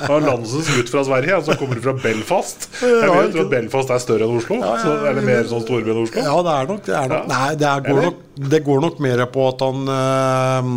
[0.01, 2.67] Han er landsens gutt fra Sverige, og så kommer du fra Belfast.
[2.83, 4.59] Jeg vil jo at Belfast er større enn Oslo.
[4.83, 6.10] Så, eller mer sånn storby enn Oslo.
[6.17, 6.97] Ja, det er nok det.
[6.97, 7.31] Er nok, Ja.
[7.31, 8.21] Nei, det, er, går nok,
[8.51, 10.71] det går nok mer på at han eh,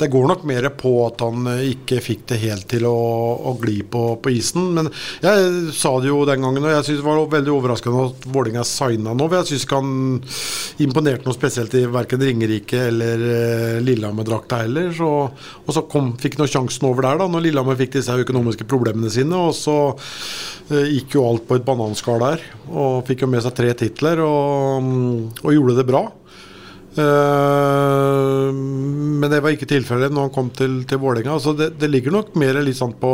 [0.00, 2.94] Det går nok mer på at han eh, ikke fikk det helt til å,
[3.50, 4.70] å gli på, på isen.
[4.76, 4.90] Men
[5.24, 8.64] jeg sa det jo den gangen, og jeg synes det var veldig overraskende at Vålerenga
[8.68, 9.28] signa nå.
[9.28, 9.94] For jeg syns ikke han
[10.86, 14.90] imponerte noe spesielt i verken Ringerike eller eh, Lillehammer-drakta heller.
[14.96, 15.10] Så,
[15.66, 19.12] og så kom, fikk han sjansen over der, da når Lillehammer fikk disse økonomiske problemene
[19.12, 19.36] sine.
[19.48, 19.76] Og så
[20.72, 24.22] eh, gikk jo alt på et bananskall der, og fikk jo med seg tre titler
[24.24, 24.55] og,
[25.42, 26.06] og gjorde det bra.
[26.96, 31.36] Eh, men det var ikke tilfellet når han kom til, til Vålerenga.
[31.58, 33.12] Det, det ligger nok mer litt sånn på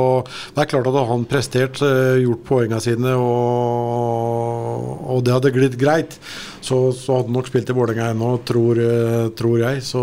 [0.55, 5.79] Det er klart at han prestert, eh, gjort poengene sine, og, og det hadde glidd
[5.81, 6.19] greit,
[6.61, 9.83] så, så hadde han nok spilt i Vålerenga ennå, tror, eh, tror jeg.
[9.87, 10.03] Så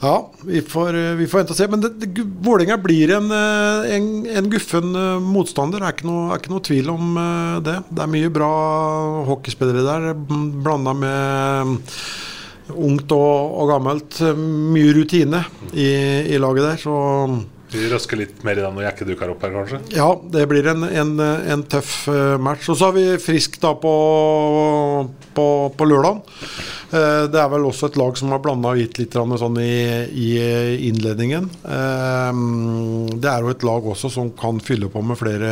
[0.00, 1.68] ja, vi får, eh, vi får vente og se.
[1.72, 5.80] Men det, blir en, eh, en, en guffen eh, motstander.
[5.80, 7.18] Det er ikke noe, er ikke noe tvil om
[7.64, 7.78] det.
[7.88, 8.52] Det er mye bra
[9.30, 10.14] hockeyspillere der,
[10.64, 11.76] blanda med
[12.76, 14.20] ungt og, og gammelt.
[14.36, 15.90] Mye rutine i,
[16.34, 16.82] i laget der.
[16.82, 16.96] Så
[17.76, 19.80] Vi røsker litt mer i den når Jekke dukker opp her, kanskje.
[19.96, 22.70] Ja, det blir en, en, en tøff eh, match.
[22.72, 23.92] Og så har vi Frisk da på,
[25.36, 26.22] på, på lørdag.
[26.96, 29.72] Eh, det er vel også et lag som har blanda og gitt litt sånn i,
[30.08, 30.30] i
[30.88, 31.50] innledningen.
[31.66, 32.44] Eh,
[33.16, 35.50] Det er jo et lag også som kan fylle på med flere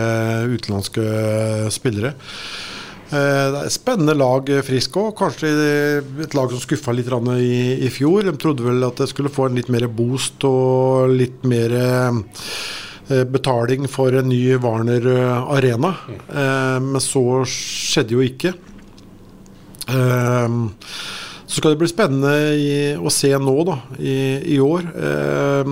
[0.49, 1.05] utenlandske
[1.75, 2.15] spillere.
[3.15, 5.13] Eh, Det er et spennende lag, eh, Frisk òg.
[5.19, 5.51] Kanskje
[6.25, 8.23] et lag som skuffa litt i, i fjor.
[8.27, 13.25] De trodde vel at det skulle få en litt mer boost og litt mer eh,
[13.25, 15.95] betaling for en ny Warner eh, Arena.
[16.29, 18.55] Eh, Men så skjedde jo ikke.
[21.55, 24.15] Så skal det bli spennende i, å se nå, da, i,
[24.57, 24.89] i år.
[24.91, 25.69] Eh,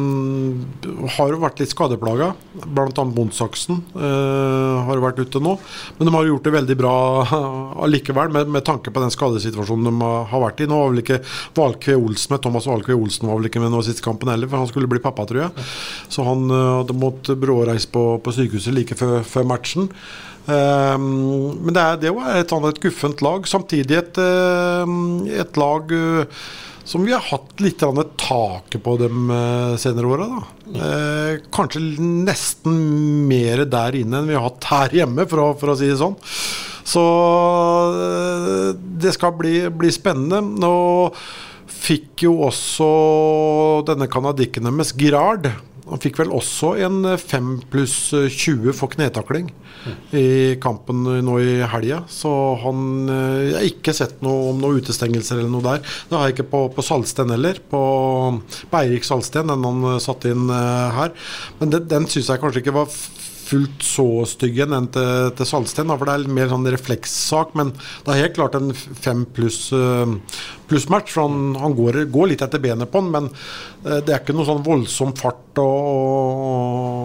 [1.17, 2.29] har jo vært litt skadeplaga.
[2.63, 3.05] Bl.a.
[3.17, 5.57] Bondsaksen eh, har vært ute nå.
[5.99, 6.95] Men de har gjort det veldig bra
[7.89, 10.71] allikevel, med, med tanke på den skadesituasjonen de har- har vært i.
[10.71, 11.19] Nå var vel ikke
[11.59, 14.63] Valkve Olsen med Thomas Valkve Olsen var vel ikke med nå siste kampen heller, for
[14.63, 15.67] han skulle bli pappa, tror jeg.
[16.15, 19.91] Så han eh, hadde måttet bråreise på, på sykehuset like før, før matchen.
[20.51, 21.07] Ehm,
[21.63, 23.49] men det, er, det var et, et guffent lag.
[23.49, 26.45] Samtidig et, ehm, et lag eh,
[26.85, 27.83] som vi har hatt litt
[28.19, 30.27] taket på de uh, senere åra.
[30.67, 31.81] Eh, kanskje
[32.27, 32.75] nesten
[33.29, 36.01] mer der inne enn vi har hatt her hjemme, for å, for å si det
[36.01, 36.19] sånn.
[36.83, 37.03] Så
[38.03, 40.43] eh, det skal bli, bli spennende.
[40.43, 40.75] Nå
[41.71, 42.91] fikk jo også
[43.87, 45.53] denne canadikken deres, Girard
[45.93, 49.51] Han fikk vel også en 5 pluss 20 for knetakling
[50.17, 52.03] i kampen nå i helga.
[52.11, 52.31] Så
[52.63, 55.83] han eh, Jeg har ikke sett noe om noen utestengelser eller noe der.
[56.09, 57.59] Det har jeg ikke på, på Salsten heller.
[57.71, 57.83] På,
[58.71, 61.15] på Eirik Salsten, den han eh, satte inn eh, her.
[61.61, 62.91] Men den, den syns jeg kanskje ikke var
[63.53, 65.93] fullt så stygg enn til, til Salsten.
[65.93, 67.53] For det er mer sånn reflekssak.
[67.59, 70.17] Men det er helt klart en fem pluss eh,
[70.71, 71.13] pluss match.
[71.13, 74.35] For han, han går, går litt etter benet på han, men eh, det er ikke
[74.37, 75.87] noe sånn voldsom fart og,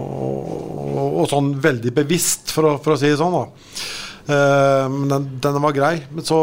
[0.08, 3.36] og, og sånn veldig bevisst, for å, for å si det sånn.
[3.36, 3.44] da.
[4.28, 5.94] Eh, Men den, den var grei.
[6.12, 6.40] Men så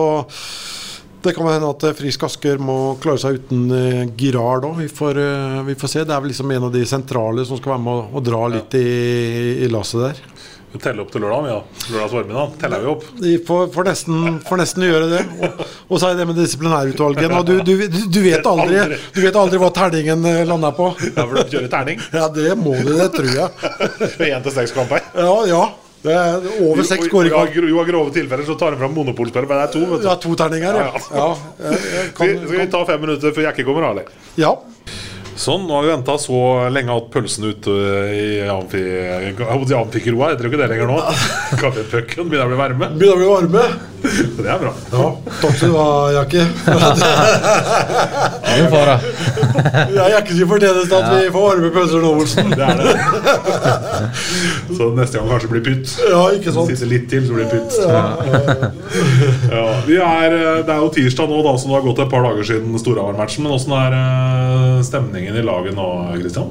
[1.26, 4.80] det kan hende at eh, Frisk Asker må klare seg uten uh, Girard òg.
[4.84, 6.06] Vi, får, eh, vi får se.
[6.06, 8.78] Det er vel liksom en av de sentrale som skal være med å, dra litt
[8.80, 8.88] i,
[9.66, 10.24] i lasset der.
[10.76, 11.60] Vi teller opp til lørdag, ja.
[11.94, 13.06] Lørdags formiddag teller vi opp.
[13.22, 15.22] Vi får, får, nesten, får nesten gjøre det.
[15.40, 17.38] Og, og så er det med disiplinærutvalget.
[17.38, 20.92] Og du, du, du, du, vet aldri, du vet aldri hva terningen eh, lander på.
[21.14, 22.04] Ja, for du kjører terning.
[22.12, 23.74] Ja, det må du, det tror jeg.
[24.34, 25.06] Én til seks kamper.
[25.16, 25.64] Ja, ja.
[26.06, 27.50] Det er over seks skåringer.
[27.56, 29.80] jo, jo, av grove tilfeller så tar han fram monopolspillet, men det er to.
[29.92, 30.08] vet du.
[30.08, 30.92] Ja, to terninger, ja.
[31.18, 34.06] ja Skal kan, vi- skal vi ta fem minutter før Jekke kommer, Ali?
[34.38, 34.54] ja.
[35.36, 36.38] Sånn, nå har vi venta så
[36.72, 37.74] lenge at pølsen ute
[38.16, 38.84] i amfi,
[39.76, 40.30] amfikroa.
[40.32, 41.02] Heter jo ikke det lenger nå.
[41.62, 42.90] Kaffepucken begynner å bli varme.
[42.96, 43.66] Begynner å bli varme.
[44.06, 44.70] Det er bra.
[44.94, 45.06] Ja,
[45.42, 46.44] takk skal du ha, Jakke.
[48.54, 48.96] Ingen fara.
[49.96, 52.52] Ja, Jakke sin fortjeneste at vi får varme pølser nå, Olsen.
[52.54, 52.94] Det er det.
[54.78, 55.96] Så neste gang kanskje blir pytt.
[56.06, 56.70] Ja, ikke sant?
[56.70, 57.74] Sitter litt til, så blir det pytt.
[59.50, 62.14] Ja, vi er, eh, det er jo tirsdag nå, da, så det har gått et
[62.14, 63.42] par dager siden Storhamar-matchen.
[63.48, 64.86] Men åssen er eh,
[65.26, 66.50] stemningen i laget nå, Kristian?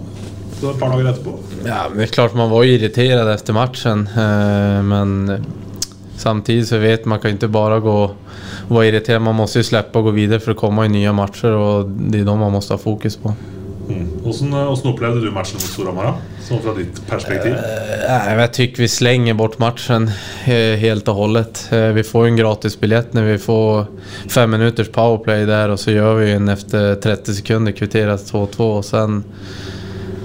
[0.61, 1.35] Så et par dager etterpå.
[1.67, 4.09] Ja, men klart man var irritert etter matchen.
[4.09, 5.45] eh, Men
[6.17, 9.23] samtidig så vet man kan ikke bare gå og være irritert.
[9.23, 12.25] Man må slippe å gå videre for å komme i nye matcher og det er
[12.25, 13.35] dem man må ha fokus på.
[14.25, 16.15] Åssen eh, opplevde du matchen mot Storhamar?
[16.45, 17.53] Sånn fra ditt perspektiv?
[17.53, 20.09] Jeg men jag vi slenger bort matchen
[20.49, 21.61] eh, helt og holdent.
[21.75, 22.79] Eh, Vi får en gratis
[23.17, 23.87] når vi får
[24.33, 28.85] fem minuters powerplay der, og så gjør vi en etter 30 sekunder kvitterer 2-2 og
[28.89, 29.05] så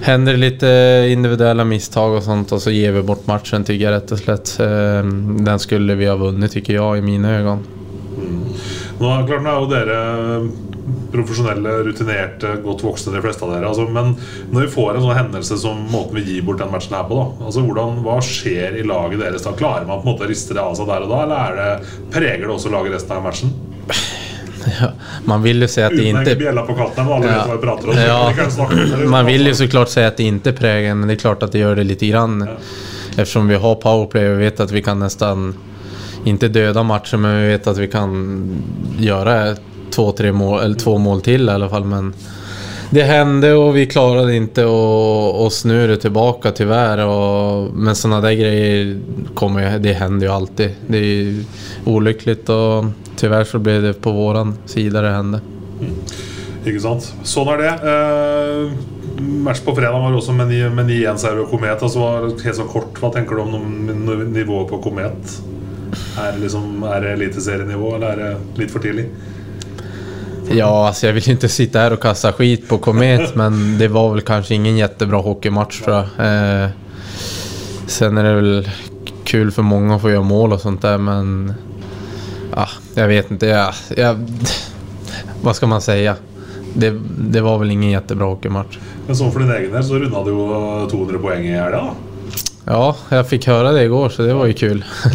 [0.06, 0.64] hender det litt
[1.12, 4.56] individuelle mistak og sånt og så gir vi bort matchen syns jeg rett og slett.
[4.64, 5.04] Eh,
[5.44, 7.60] Den skulle vi ha vunnet, syns jeg, i mine øyne.
[8.20, 8.42] Mm.
[9.00, 10.00] Nå klart, nå er jo dere
[11.12, 13.70] profesjonelle, rutinerte, godt voksne, de fleste av dere.
[13.70, 14.16] Altså, men
[14.54, 17.18] når vi får en sånn hendelse som måten vi gir bort den matchen her på,
[17.20, 19.56] da altså, hvordan, hva skjer i laget deres da?
[19.60, 21.60] Klarer man på en måte å riste det av seg der og da, eller er
[21.60, 23.54] det, preger det også laget resten av matchen?
[25.26, 26.22] Man vill ju säga att det inte...
[26.22, 27.96] ikke bjella på katten, men alle vet hva vi prater om.
[27.96, 31.16] Ja, si at man vill ju såklart säga att det inte präglar, men det är
[31.16, 32.48] klart att det gör det lite grann.
[33.10, 35.54] Eftersom vi har powerplay och vet att vi kan nästan,
[36.26, 38.48] inte döda matchen, men vi vet att vi kan
[39.00, 39.56] göra
[39.92, 41.86] två, tre mål, eller två mål till i alla fall.
[41.86, 42.14] Men
[42.90, 47.06] det hände och vi klarade inte och, att snurra det tillbaka tyvärr.
[47.06, 49.00] Och, men sådana där grejer
[49.34, 50.70] kommer, det händer ju alltid.
[50.88, 51.44] Det är ju
[51.86, 55.42] olyckligt och tyvärr så blev det på våran sida det hände.
[56.68, 57.06] Ikke sant?
[57.24, 57.70] Sånn er det.
[57.88, 58.72] Eh,
[59.46, 61.80] match på fredag var også med med 9-1-seier og Komet.
[61.80, 62.10] Altså,
[62.44, 63.88] helt så kort, Hva tenker du om
[64.34, 65.38] nivået på Komet?
[66.20, 69.08] Er liksom, er det eliteserienivå, eller er det litt for tidlig?
[70.52, 74.14] Ja, alltså jag vill inte sitta här och kasta skit på Komet, men det var
[74.14, 76.04] väl kanske ingen jättebra hockeymatch tror jag.
[76.04, 76.70] Eh,
[77.88, 78.70] sen är det väl
[79.24, 81.54] kul för många att få göra mål och sånt där, men
[82.56, 83.46] ja, jag vet inte.
[83.46, 84.28] Jag, jag,
[85.42, 86.16] vad ska man säga?
[86.74, 88.78] Det, det var vel ingen jättebra hockeymatch.
[89.08, 91.90] Men sånn for din egen del så runda du jo 200 poeng i helga.
[92.66, 94.86] Ja, jag fick höra det igår, så det var ju kul.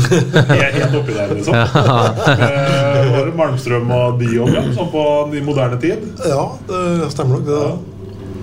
[0.48, 1.54] Helt helt oppi der, liksom.
[1.54, 5.04] Eh, var det Malmstrøm og Dion ja, sånn på
[5.37, 6.07] i moderne tid?
[6.26, 7.61] Ja, det stemmer nok det.
[7.61, 7.74] Ja.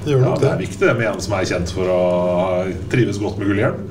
[0.03, 1.99] Det gjør Ja, Det er viktig det med en som er kjent for å
[2.89, 3.83] trives godt med gullhjelm.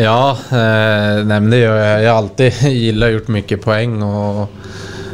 [0.00, 4.48] Ja, eh, nej, men det gjør jeg, jeg har alltid gillat gjort mycket poäng och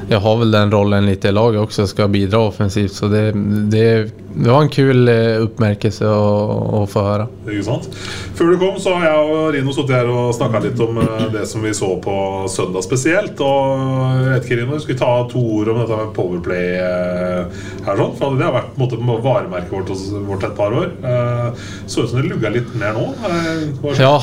[0.09, 2.93] jag har väl den rollen lite i laget också, ska bidra offensivt.
[2.93, 3.33] Så det,
[3.71, 5.09] det, det var en kul
[5.43, 7.27] oppmerkelse Å att få høre.
[7.49, 7.89] Ikke sant?
[8.37, 11.25] Før du kom, så har jeg og Rino sittet her og snakka litt om eh,
[11.33, 12.17] det som vi så på
[12.53, 13.41] søndag spesielt.
[13.43, 17.65] Og jeg vet ikke, Rino, skal vi ta to ord om dette med Powerplay eh,
[17.89, 18.03] her?
[18.03, 18.15] sånn?
[18.21, 20.93] For Det har vært på en måte, varemerket vårt, vårt et par år.
[21.03, 23.09] Eh, Så ut som det lugga litt mer nå.
[23.27, 24.15] Eh, Ja,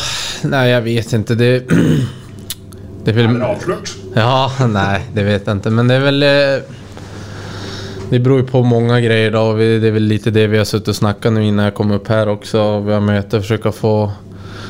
[0.48, 1.39] nei, jeg vet ikke.
[1.43, 1.52] Det,
[3.06, 3.28] det vil...
[3.34, 3.96] Er det avslørt?
[4.13, 5.69] Ja, nej, det vet jag inte.
[5.69, 6.23] Men det är väl...
[6.23, 6.63] eh,
[8.10, 10.88] Det beror ju på många grejer og Det är väl lite det vi har suttit
[10.88, 12.80] och snackat nu innan jag kom upp här också.
[12.80, 14.12] Vi har möte försöka få...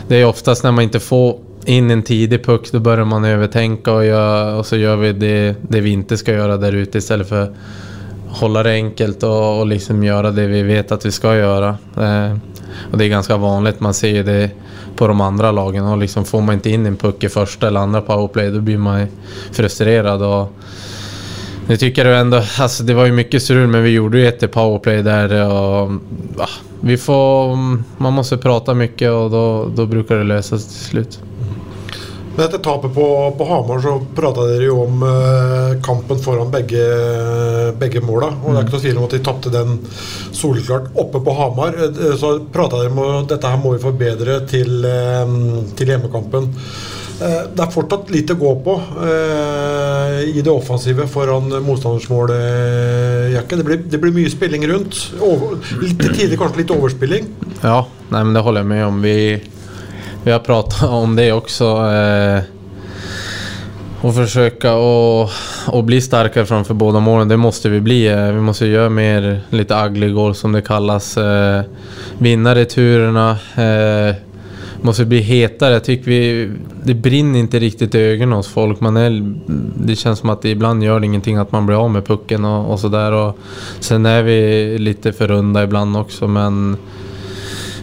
[0.08, 3.92] Det är oftast när man inte får in en tidig puck, då börjar man övertänka
[3.94, 7.30] och, gör, och så gör vi det, det vi inte ska göra där ute istället
[7.30, 7.54] för
[8.34, 11.78] hålla det enkelt och, och liksom göra det vi vet att vi ska göra.
[11.98, 12.38] Eh,
[12.92, 14.50] och det är ganska vanligt, man ser ju det
[14.96, 15.86] på de andra lagen.
[15.86, 18.78] Och liksom får man inte in en puck i första eller andra powerplay, då blir
[18.78, 19.08] man
[19.52, 20.22] frustrerad.
[20.22, 20.54] Och
[21.68, 22.42] nu tycker jag ändå,
[22.84, 25.52] det var ju mycket strul, men vi gjorde ju ett powerplay där.
[25.52, 25.92] Och,
[26.38, 26.48] ja,
[26.82, 27.56] vi får,
[27.98, 31.20] man måste prata mycket och då, då brukar det lösa sig till slut.
[32.36, 33.06] Men etter tapet på,
[33.38, 36.82] på Hamar så prata dere jo om eh, kampen foran begge,
[37.78, 38.32] begge måla.
[38.42, 39.76] Og det er ikke noe tvil om at de tapte den
[40.34, 41.78] soleklart oppe på Hamar.
[41.78, 45.38] Eh, Så prata dere om at dette her må vi forbedre til, eh,
[45.78, 46.50] til hjemmekampen.
[47.22, 48.74] Eh, Det er fortsatt litt å gå på
[49.06, 53.62] eh, i det offensive foran motstanders mål, eh, Jakke.
[53.62, 55.12] Det det blir mye spilling rundt.
[55.22, 57.30] Over, litt tidlig kanskje litt overspilling.
[57.62, 59.02] Ja, nei, men det holder jeg med om.
[59.06, 59.16] Vi,
[60.24, 61.70] vi har prata om det også.
[61.92, 62.44] Eh,
[64.04, 65.30] å forsøke å,
[65.72, 68.02] å, bli sterkere framfor båda målene, Det må vi bli.
[68.08, 71.16] Eh, vi må gjøre mer litt ugly goal som det kallas.
[71.18, 71.64] Eh,
[72.20, 73.28] vinne returene.
[73.56, 74.16] Eh,
[74.84, 75.74] måste bli hetare.
[75.74, 76.52] Jag tycker vi,
[76.84, 78.80] det brinner inte riktigt i ögonen hos folk.
[78.80, 79.36] Man är,
[79.86, 82.72] det känns som att ibland gör det ingenting att man blir av med pucken och,
[82.72, 83.34] och sådär.
[83.80, 86.78] Sen är vi lite för runda ibland också men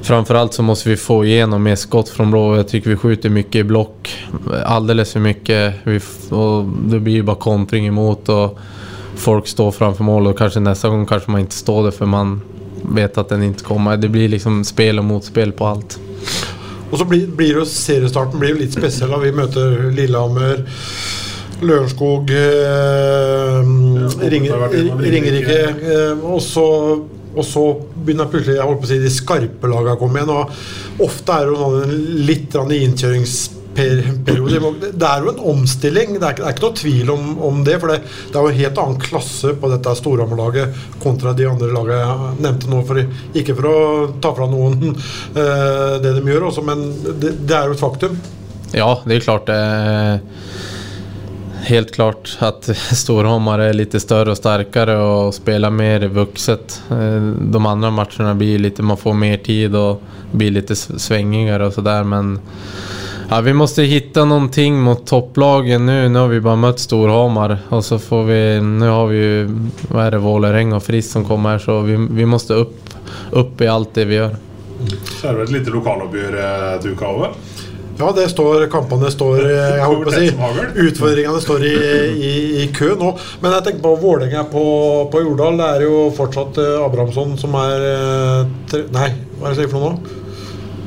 [0.03, 2.57] Framförallt så måste vi få igenom mer skott från blå.
[2.57, 4.25] Jag tycker vi skjuter mycket i block.
[4.65, 5.75] Alldeles för mycket.
[5.85, 8.59] Vi, och det blir ju bara kontring emot och
[9.17, 12.41] folk står framför mål och kanske nästa gång kanske man inte står där för man
[12.83, 13.97] vet att den inte kommer.
[13.97, 15.99] Det blir liksom spel och motspel på allt.
[16.91, 19.15] Och så blir, blir det, seriestarten blir jo litt spesiell.
[19.23, 20.65] Vi møter Lillehammer,
[21.63, 23.61] Lørenskog, eh,
[24.27, 25.61] Ringerike.
[25.69, 26.67] Eh, og, så,
[27.37, 27.63] og så
[27.95, 30.33] begynner plutselig jeg holdt på å si, de skarpe lagene å komme igjen.
[30.35, 30.47] Og
[31.07, 31.95] ofte er det jo en
[32.27, 34.89] litt innkjøringsperiode.
[34.99, 37.57] Det er jo en omstilling, det er, ikke- det er ikke noe tvil om, om
[37.65, 37.77] det.
[37.81, 37.99] For det,
[38.33, 40.69] det er jo en helt annen klasse på dette Storhamar-laget
[41.03, 42.17] kontra de andre lagene jeg
[42.49, 42.79] nevnte nå.
[42.89, 42.97] For,
[43.35, 43.77] ikke for å
[44.21, 46.79] ta fra noen eh, det de gjør, også, men
[47.23, 48.13] det, det er jo et faktum.
[48.75, 49.47] Ja, det er klart.
[49.55, 50.15] Eh,
[51.63, 56.83] helt klart att Storhammar är lite större och starkare och spelar mer vuxet.
[56.91, 61.67] Eh, de andra matcherna blir lite, man får mer tid och blir lite s- svängigare
[61.67, 62.05] och sådär.
[62.05, 62.39] Men
[63.31, 66.09] ja, vi måste hitta någonting mot topplagen nu.
[66.09, 69.49] Nu har vi bara mött Storhamar och så får vi, nu har vi
[70.11, 72.77] det, Vålerenga och Frisk som kommer här så vi, vi måste upp,
[73.31, 74.37] upp i allt det vi gör.
[75.21, 77.35] Så er det vel et lite lokaloppgjør eh, til uka over.
[78.01, 80.31] Ja, det står, kampene står eh, jeg håper å si.
[80.87, 81.75] Utfordringene står i,
[82.11, 82.33] i,
[82.65, 83.13] i kø nå.
[83.43, 84.65] Men jeg tenker på Vålerenga på,
[85.13, 85.61] på Jordal.
[85.61, 89.61] Det er jo fortsatt eh, Abrahamsson som er eh, tre, Nei, hva er det jeg
[89.67, 90.17] sier for noe nå?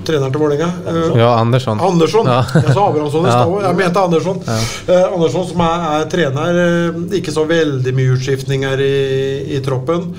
[0.04, 0.68] Treneren til Vålerenga.
[1.16, 1.80] Ja, Andersson.
[1.80, 2.28] Andersson.
[2.28, 2.42] Ja.
[2.58, 3.62] Jeg sa Abrahamsson i stad òg.
[3.64, 4.42] Jeg mente Andersson.
[4.50, 6.60] Eh, Andersson som er, er trener.
[7.22, 8.98] Ikke så veldig mye utskiftninger i,
[9.56, 10.10] i troppen.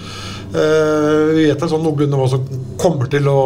[0.55, 2.49] Eh, vi vet vel sånn noenlunde hva som
[2.81, 3.39] kommer til å,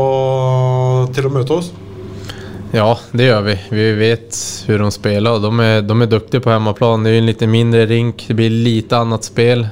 [1.17, 1.73] til å møte oss.
[2.73, 3.59] Ja, det gör vi.
[3.71, 7.03] Vi vet hur de spelar och de är, de är duktiga på hemmaplan.
[7.03, 9.69] Det är en lite mindre rink, det blir lite annat spel.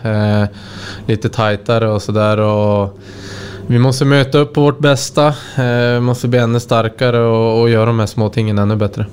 [1.09, 2.41] Eh, tajtare och sådär.
[2.41, 2.99] og
[3.67, 5.27] Vi måste möta upp på vårt bästa.
[5.57, 9.07] Eh, må måste bli ännu starkare och, och göra de här små tingen ännu bättre.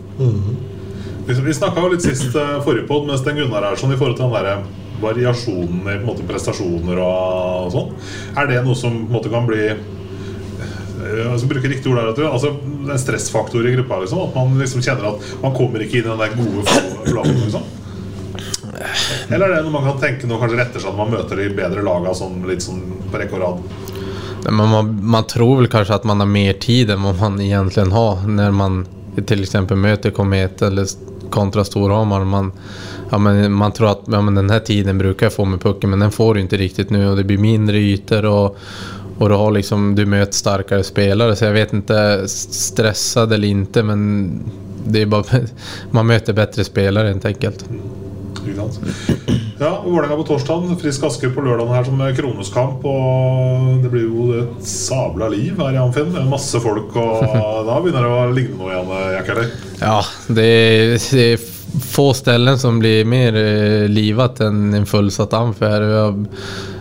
[1.26, 3.98] Vi, vi snakka jo litt sist eh, forrige podd med Sten Gunnar her, sånn i
[3.98, 4.58] forhold til den derre
[5.02, 7.94] variasjonen i måte, prestasjoner og, sånn.
[8.38, 9.80] Er det noe som på en måte kan bli eh,
[11.02, 12.26] altså, bruke riktig ord der, du.
[12.28, 12.54] Altså,
[12.90, 14.02] en stressfaktor i gruppa.
[14.04, 16.66] Liksom, at man liksom kjenner at man kommer ikke inn i den der gode
[17.06, 17.40] flaten.
[17.44, 17.72] Liksom.
[19.30, 21.50] Eller er det noe man kan tenke noe kanskje retter seg når man møter de
[21.56, 22.82] bedre laga sånn, litt sånn
[23.12, 23.64] på rekke og rad?
[24.52, 28.56] Man, man tror vel kanskje at man har mer tid enn man egentlig har når
[28.58, 28.82] man
[29.16, 29.56] f.eks.
[29.70, 30.90] møter Komet eller
[31.32, 32.26] kontra Storhamar.
[32.28, 32.52] Man,
[33.12, 33.18] ja,
[33.50, 36.34] man tror at ja, den här tiden brukar jag få med pucken men den får
[36.34, 38.58] du ikke riktigt nu och det blir mindre ytor och,
[39.18, 41.36] och du, har liksom, du möter starkare spelare.
[41.36, 44.40] Så jag vet inte, stressad eller inte men
[44.86, 45.24] det är bara,
[45.92, 47.66] man möter bättre spelare helt enkelt.
[49.60, 52.86] Ja, Vålerenga på torsdag, Frisk Asker på lørdag her som kronoskamp.
[52.86, 56.12] Og det blir jo et sabla liv her i Amfinn.
[56.16, 57.24] Det er Masse folk, og
[57.70, 59.58] da begynner det å ligne noe igjen, Jack?
[59.80, 61.50] Ja, det er, det er
[61.94, 63.38] få steder som blir mer
[63.90, 65.72] livet enn en fullsatt Amfi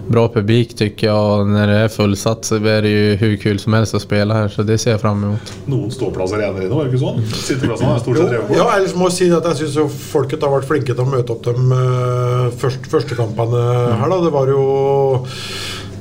[0.09, 3.59] bra publik tycker jag och när det är fullsatt så är det ju hur kul
[3.59, 5.53] som helst att spela här så det ser jag fram emot.
[5.67, 7.21] Noen ståplasser igjen i nå, er det ikke sånn?
[7.33, 8.59] Sitteplassene er stort sett revet bort.
[8.59, 11.09] ja, ellers må jeg si at jeg syns jo folket har vært flinke til å
[11.09, 11.55] møte opp de
[12.59, 14.09] første, første kampene her.
[14.09, 14.21] da.
[14.27, 14.67] Det var jo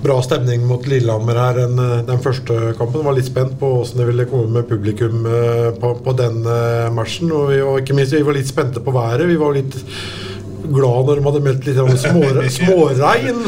[0.01, 1.77] bra stemning mot Lillehammer her den,
[2.07, 3.05] den første kampen.
[3.05, 6.89] Var litt spent på hvordan det ville komme med publikum eh, på, på den eh,
[6.93, 7.31] matchen.
[7.31, 9.27] Og, vi, og ikke minst vi var litt spente på været.
[9.29, 9.77] Vi var litt
[10.63, 13.41] glad når de hadde meldt litt sånn små, småregn.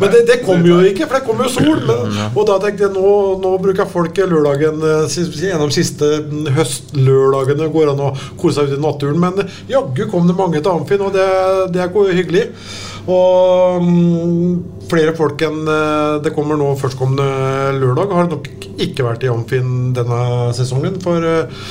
[0.00, 1.82] Men det, det kom jo ikke, for det kom jo sol.
[1.88, 7.70] Men, og da tenkte jeg nå, nå bruker folk lørdagen eh, gjennom siste mm, høstlørdagene
[7.74, 9.20] går an å kose seg ute i naturen.
[9.22, 11.28] Men jaggu kom det mange til Amfinn, og det,
[11.74, 12.48] det er hyggelig.
[13.04, 18.48] Og mm, flere folk enn eh, det kommer nå førstkommende lørdag, har nok
[18.84, 20.20] ikke vært i Amfin denne
[20.56, 20.98] sesongen.
[21.02, 21.64] For eh,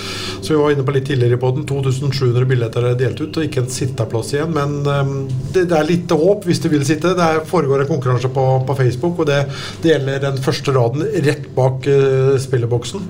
[0.43, 3.47] som vi var inne på litt tidligere i poden, 2700 billetter er delt ut, og
[3.47, 4.53] ikke en sitteplass igjen.
[4.55, 5.15] Men eh,
[5.55, 7.15] det, det er litt håp hvis du vil sitte.
[7.17, 9.43] Det er, foregår en konkurranse på, på Facebook, og det,
[9.83, 13.03] det gjelder den første raden rett bak uh, spilleboksen.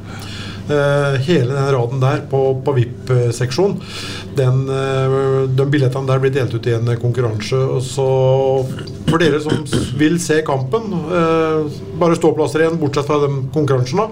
[0.64, 3.76] Uh, hele den raden der på, på VIP-seksjon,
[4.38, 5.16] den, eh,
[5.52, 7.60] de billettene der blir delt ut i en konkurranse.
[7.76, 8.08] Og så
[9.14, 9.60] for dere som
[10.00, 11.68] vil se kampen, eh,
[12.02, 14.08] bare ståplasser igjen, bortsett fra de konkurransene,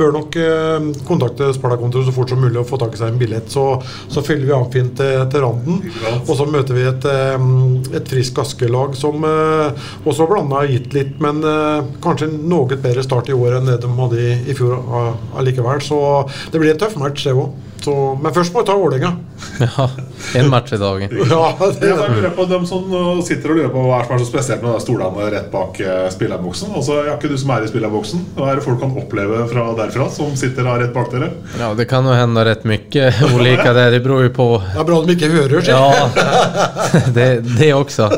[0.00, 3.20] bør nok eh, kontakte Sparta-kontoret så fort som mulig og få tak i seg en
[3.20, 3.50] billett.
[3.52, 3.66] Så,
[4.08, 5.82] så fyller vi Amfin til, til randen,
[6.22, 7.46] og så møter vi et, eh,
[8.00, 11.42] et Frisk Aske-lag som også blanda har gitt litt, men
[12.04, 14.80] kanskje en noe bedre start i år enn det de hadde i, i fjor
[15.36, 15.82] allikevel.
[15.84, 15.98] Så
[16.52, 17.52] det blir en tøff match, det òg.
[18.22, 19.12] Men først må vi ta Vålerenga.
[19.60, 19.90] Ja,
[20.34, 21.02] en match i dag.
[21.30, 22.88] Ja, det, Jeg lurer på dem som
[23.24, 26.72] sitter og lurer på hva som er så spesielt med stolene rett bak eh, spillerboksen.
[26.76, 28.24] Altså, er ikke du som er i spillerboksen?
[28.36, 31.30] Hva er det folk kan oppleve fra derfra, som sitter da rett bak dere?
[31.60, 33.90] Ja, det kan jo hende rett mye olika där.
[33.96, 38.08] Det beror jo på det er bra de ikke hører, sier Ja, det, det også.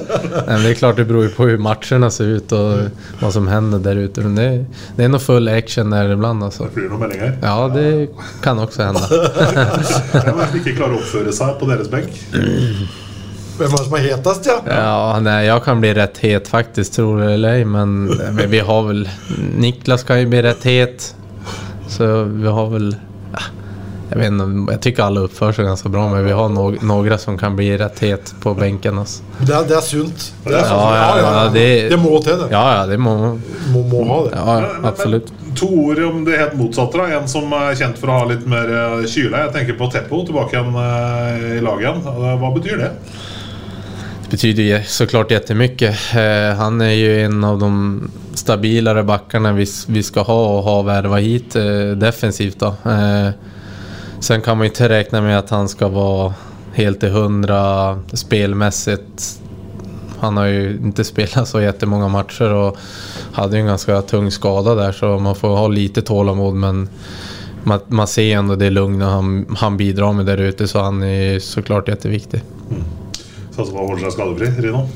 [0.47, 3.49] Men det er klart det beror jo på hur matchene ser ut og hva som
[3.51, 4.25] hender der ute.
[4.27, 4.49] Men det,
[4.97, 7.39] det er noe full action där ibland Det Blir noen meldinger?
[7.43, 8.09] Ja, det
[8.43, 9.01] kan også hända.
[9.55, 12.17] Men Ikke klarer å oppføre seg på deres benk?
[13.59, 14.57] Hvem er det som er hetest, ja?
[14.71, 17.97] Ja, nei, jeg kan bli rett het faktisk, tror det eller ei, Men,
[18.37, 19.03] men vi har vel
[19.59, 21.09] Niklas kan jo bli rett het.
[21.91, 22.93] Så vi har vel
[23.33, 23.43] ja,
[24.11, 27.19] Jag vet inte, jag tycker alla uppför sig ganska bra, men vi har no några
[27.19, 28.99] som kan bli rätt het på bänken.
[28.99, 29.23] Alltså.
[29.39, 30.33] Det er, det er sunt.
[30.45, 30.81] Det er Ja, sunt.
[30.81, 32.49] ja, ja, det- det må til, det.
[32.51, 33.39] Ja, ja, det må,
[33.73, 34.31] Må, må ha det.
[34.37, 35.33] ja, absolut.
[35.57, 36.99] To ord om det helt motsatte.
[36.99, 39.37] da En som er kjent for å ha litt mer eh, kyle.
[39.37, 42.39] Jeg tenker på Teppo tilbake igjen eh, i laget igjen.
[42.41, 42.91] Hva betyr det?
[44.23, 45.97] Det betyder såklart jättemycket.
[46.15, 50.83] Eh, han är ju en av de stabilare backarna vi, vi ska ha och ha
[50.83, 51.53] värva hit
[51.97, 52.59] defensivt.
[52.61, 52.75] Då.
[54.21, 56.35] Sen kan man ju inte räkna med att han ska vara
[56.73, 59.41] helt till hundra spelmässigt.
[60.19, 62.77] Han har ju inte spelat så jättemånga matcher och
[63.33, 66.89] hade ju en ganska tung skada där så man får ha lite tålamod men
[67.65, 71.39] man, man ser ändå det lugna han, han bidrar med där ute så han är
[71.39, 72.43] såklart jätteviktig.
[73.57, 74.89] Satser på å holde seg skadefri, Rino?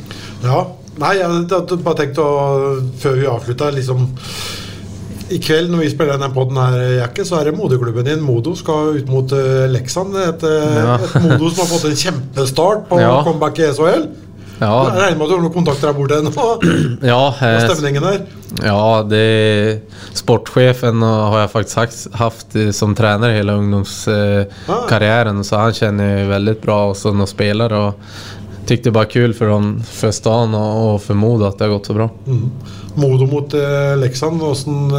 [0.42, 0.60] Ja.
[1.00, 2.26] Nei, jeg hadde bare tenkt å
[3.00, 4.10] Før vi avslutta, liksom
[5.32, 8.52] I kveld når vi spiller denne podden her, Jakke, så er det moderklubben din, Modo,
[8.58, 10.16] skal ut mot uh, Leksand.
[10.20, 10.98] Et, eh, Ja.
[10.98, 13.22] et Modo som har fått en kjempestart på Ja.
[13.24, 14.08] comeback i SHL.
[14.62, 16.30] Jeg regner med at du har noen kontakter der borte ennå.
[17.12, 18.20] ja, eh, stemningen der.
[18.62, 19.80] ja det,
[20.14, 25.48] sportchefen har jeg faktisk haft, haft trener som ungdomskarrieren, eh, ah.
[25.48, 27.72] så han kjenner jeg veldig bra oss som spiller.
[27.72, 27.94] och
[28.72, 31.86] tyckte det bare kul för, dem, för stan och för Modo att det har gått
[31.86, 32.10] så bra.
[32.94, 34.42] Modo mot eh, Leksand.
[34.42, 34.90] Åssen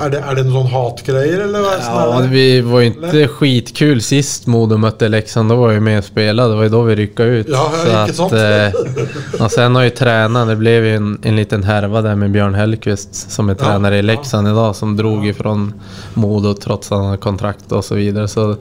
[0.00, 2.28] Er det, er det noen sånn hatgreier, eller sånn Ja, er det?
[2.28, 5.50] vi var ju inte skitkul sist Modo mötte Leksand.
[5.50, 6.48] Då var jag ju med och spelade.
[6.50, 7.46] Det var ju då vi ryckade ut.
[7.50, 8.32] Ja, ja, inte sant?
[8.32, 12.30] eh, och sen har ju tränaren, det blev ju en, en liten härva där med
[12.30, 15.74] Björn Hellqvist som är tränare i Leksand idag som drog ifrån
[16.14, 18.28] Modo trots att han har kontrakt och så vidare.
[18.28, 18.56] Så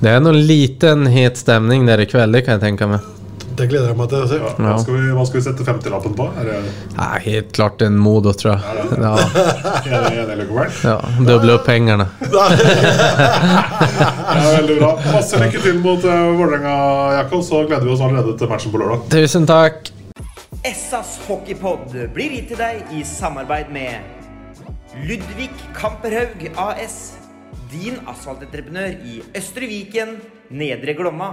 [0.00, 2.98] det är nog en liten het stämning där ikväll, det kan jag tänka mig.
[3.56, 4.38] Det gleder jeg meg til å se.
[4.40, 6.26] Hva skal vi, hva skal vi sette 50-lappen på?
[6.40, 6.56] Er det
[6.96, 8.60] Nei, helt klart en Modo tror jeg
[9.02, 10.78] Ja, er det enig, Løkkeberg?
[10.86, 10.96] ja,
[11.28, 12.06] Doble opp pengene.
[14.32, 14.90] Ja, veldig bra.
[15.12, 16.74] Masse lykke til mot uh, Vålerenga,
[17.18, 17.42] Jakob.
[17.44, 19.04] Så gleder vi oss allerede til matchen på lørdag.
[19.12, 19.90] Tusen takk.
[20.66, 26.98] Essas hockeypod blir gitt til deg i samarbeid med Ludvig Kamperhaug AS.
[27.72, 30.16] Din asfaltentreprenør i Østre Viken,
[30.52, 31.32] Nedre Glomma.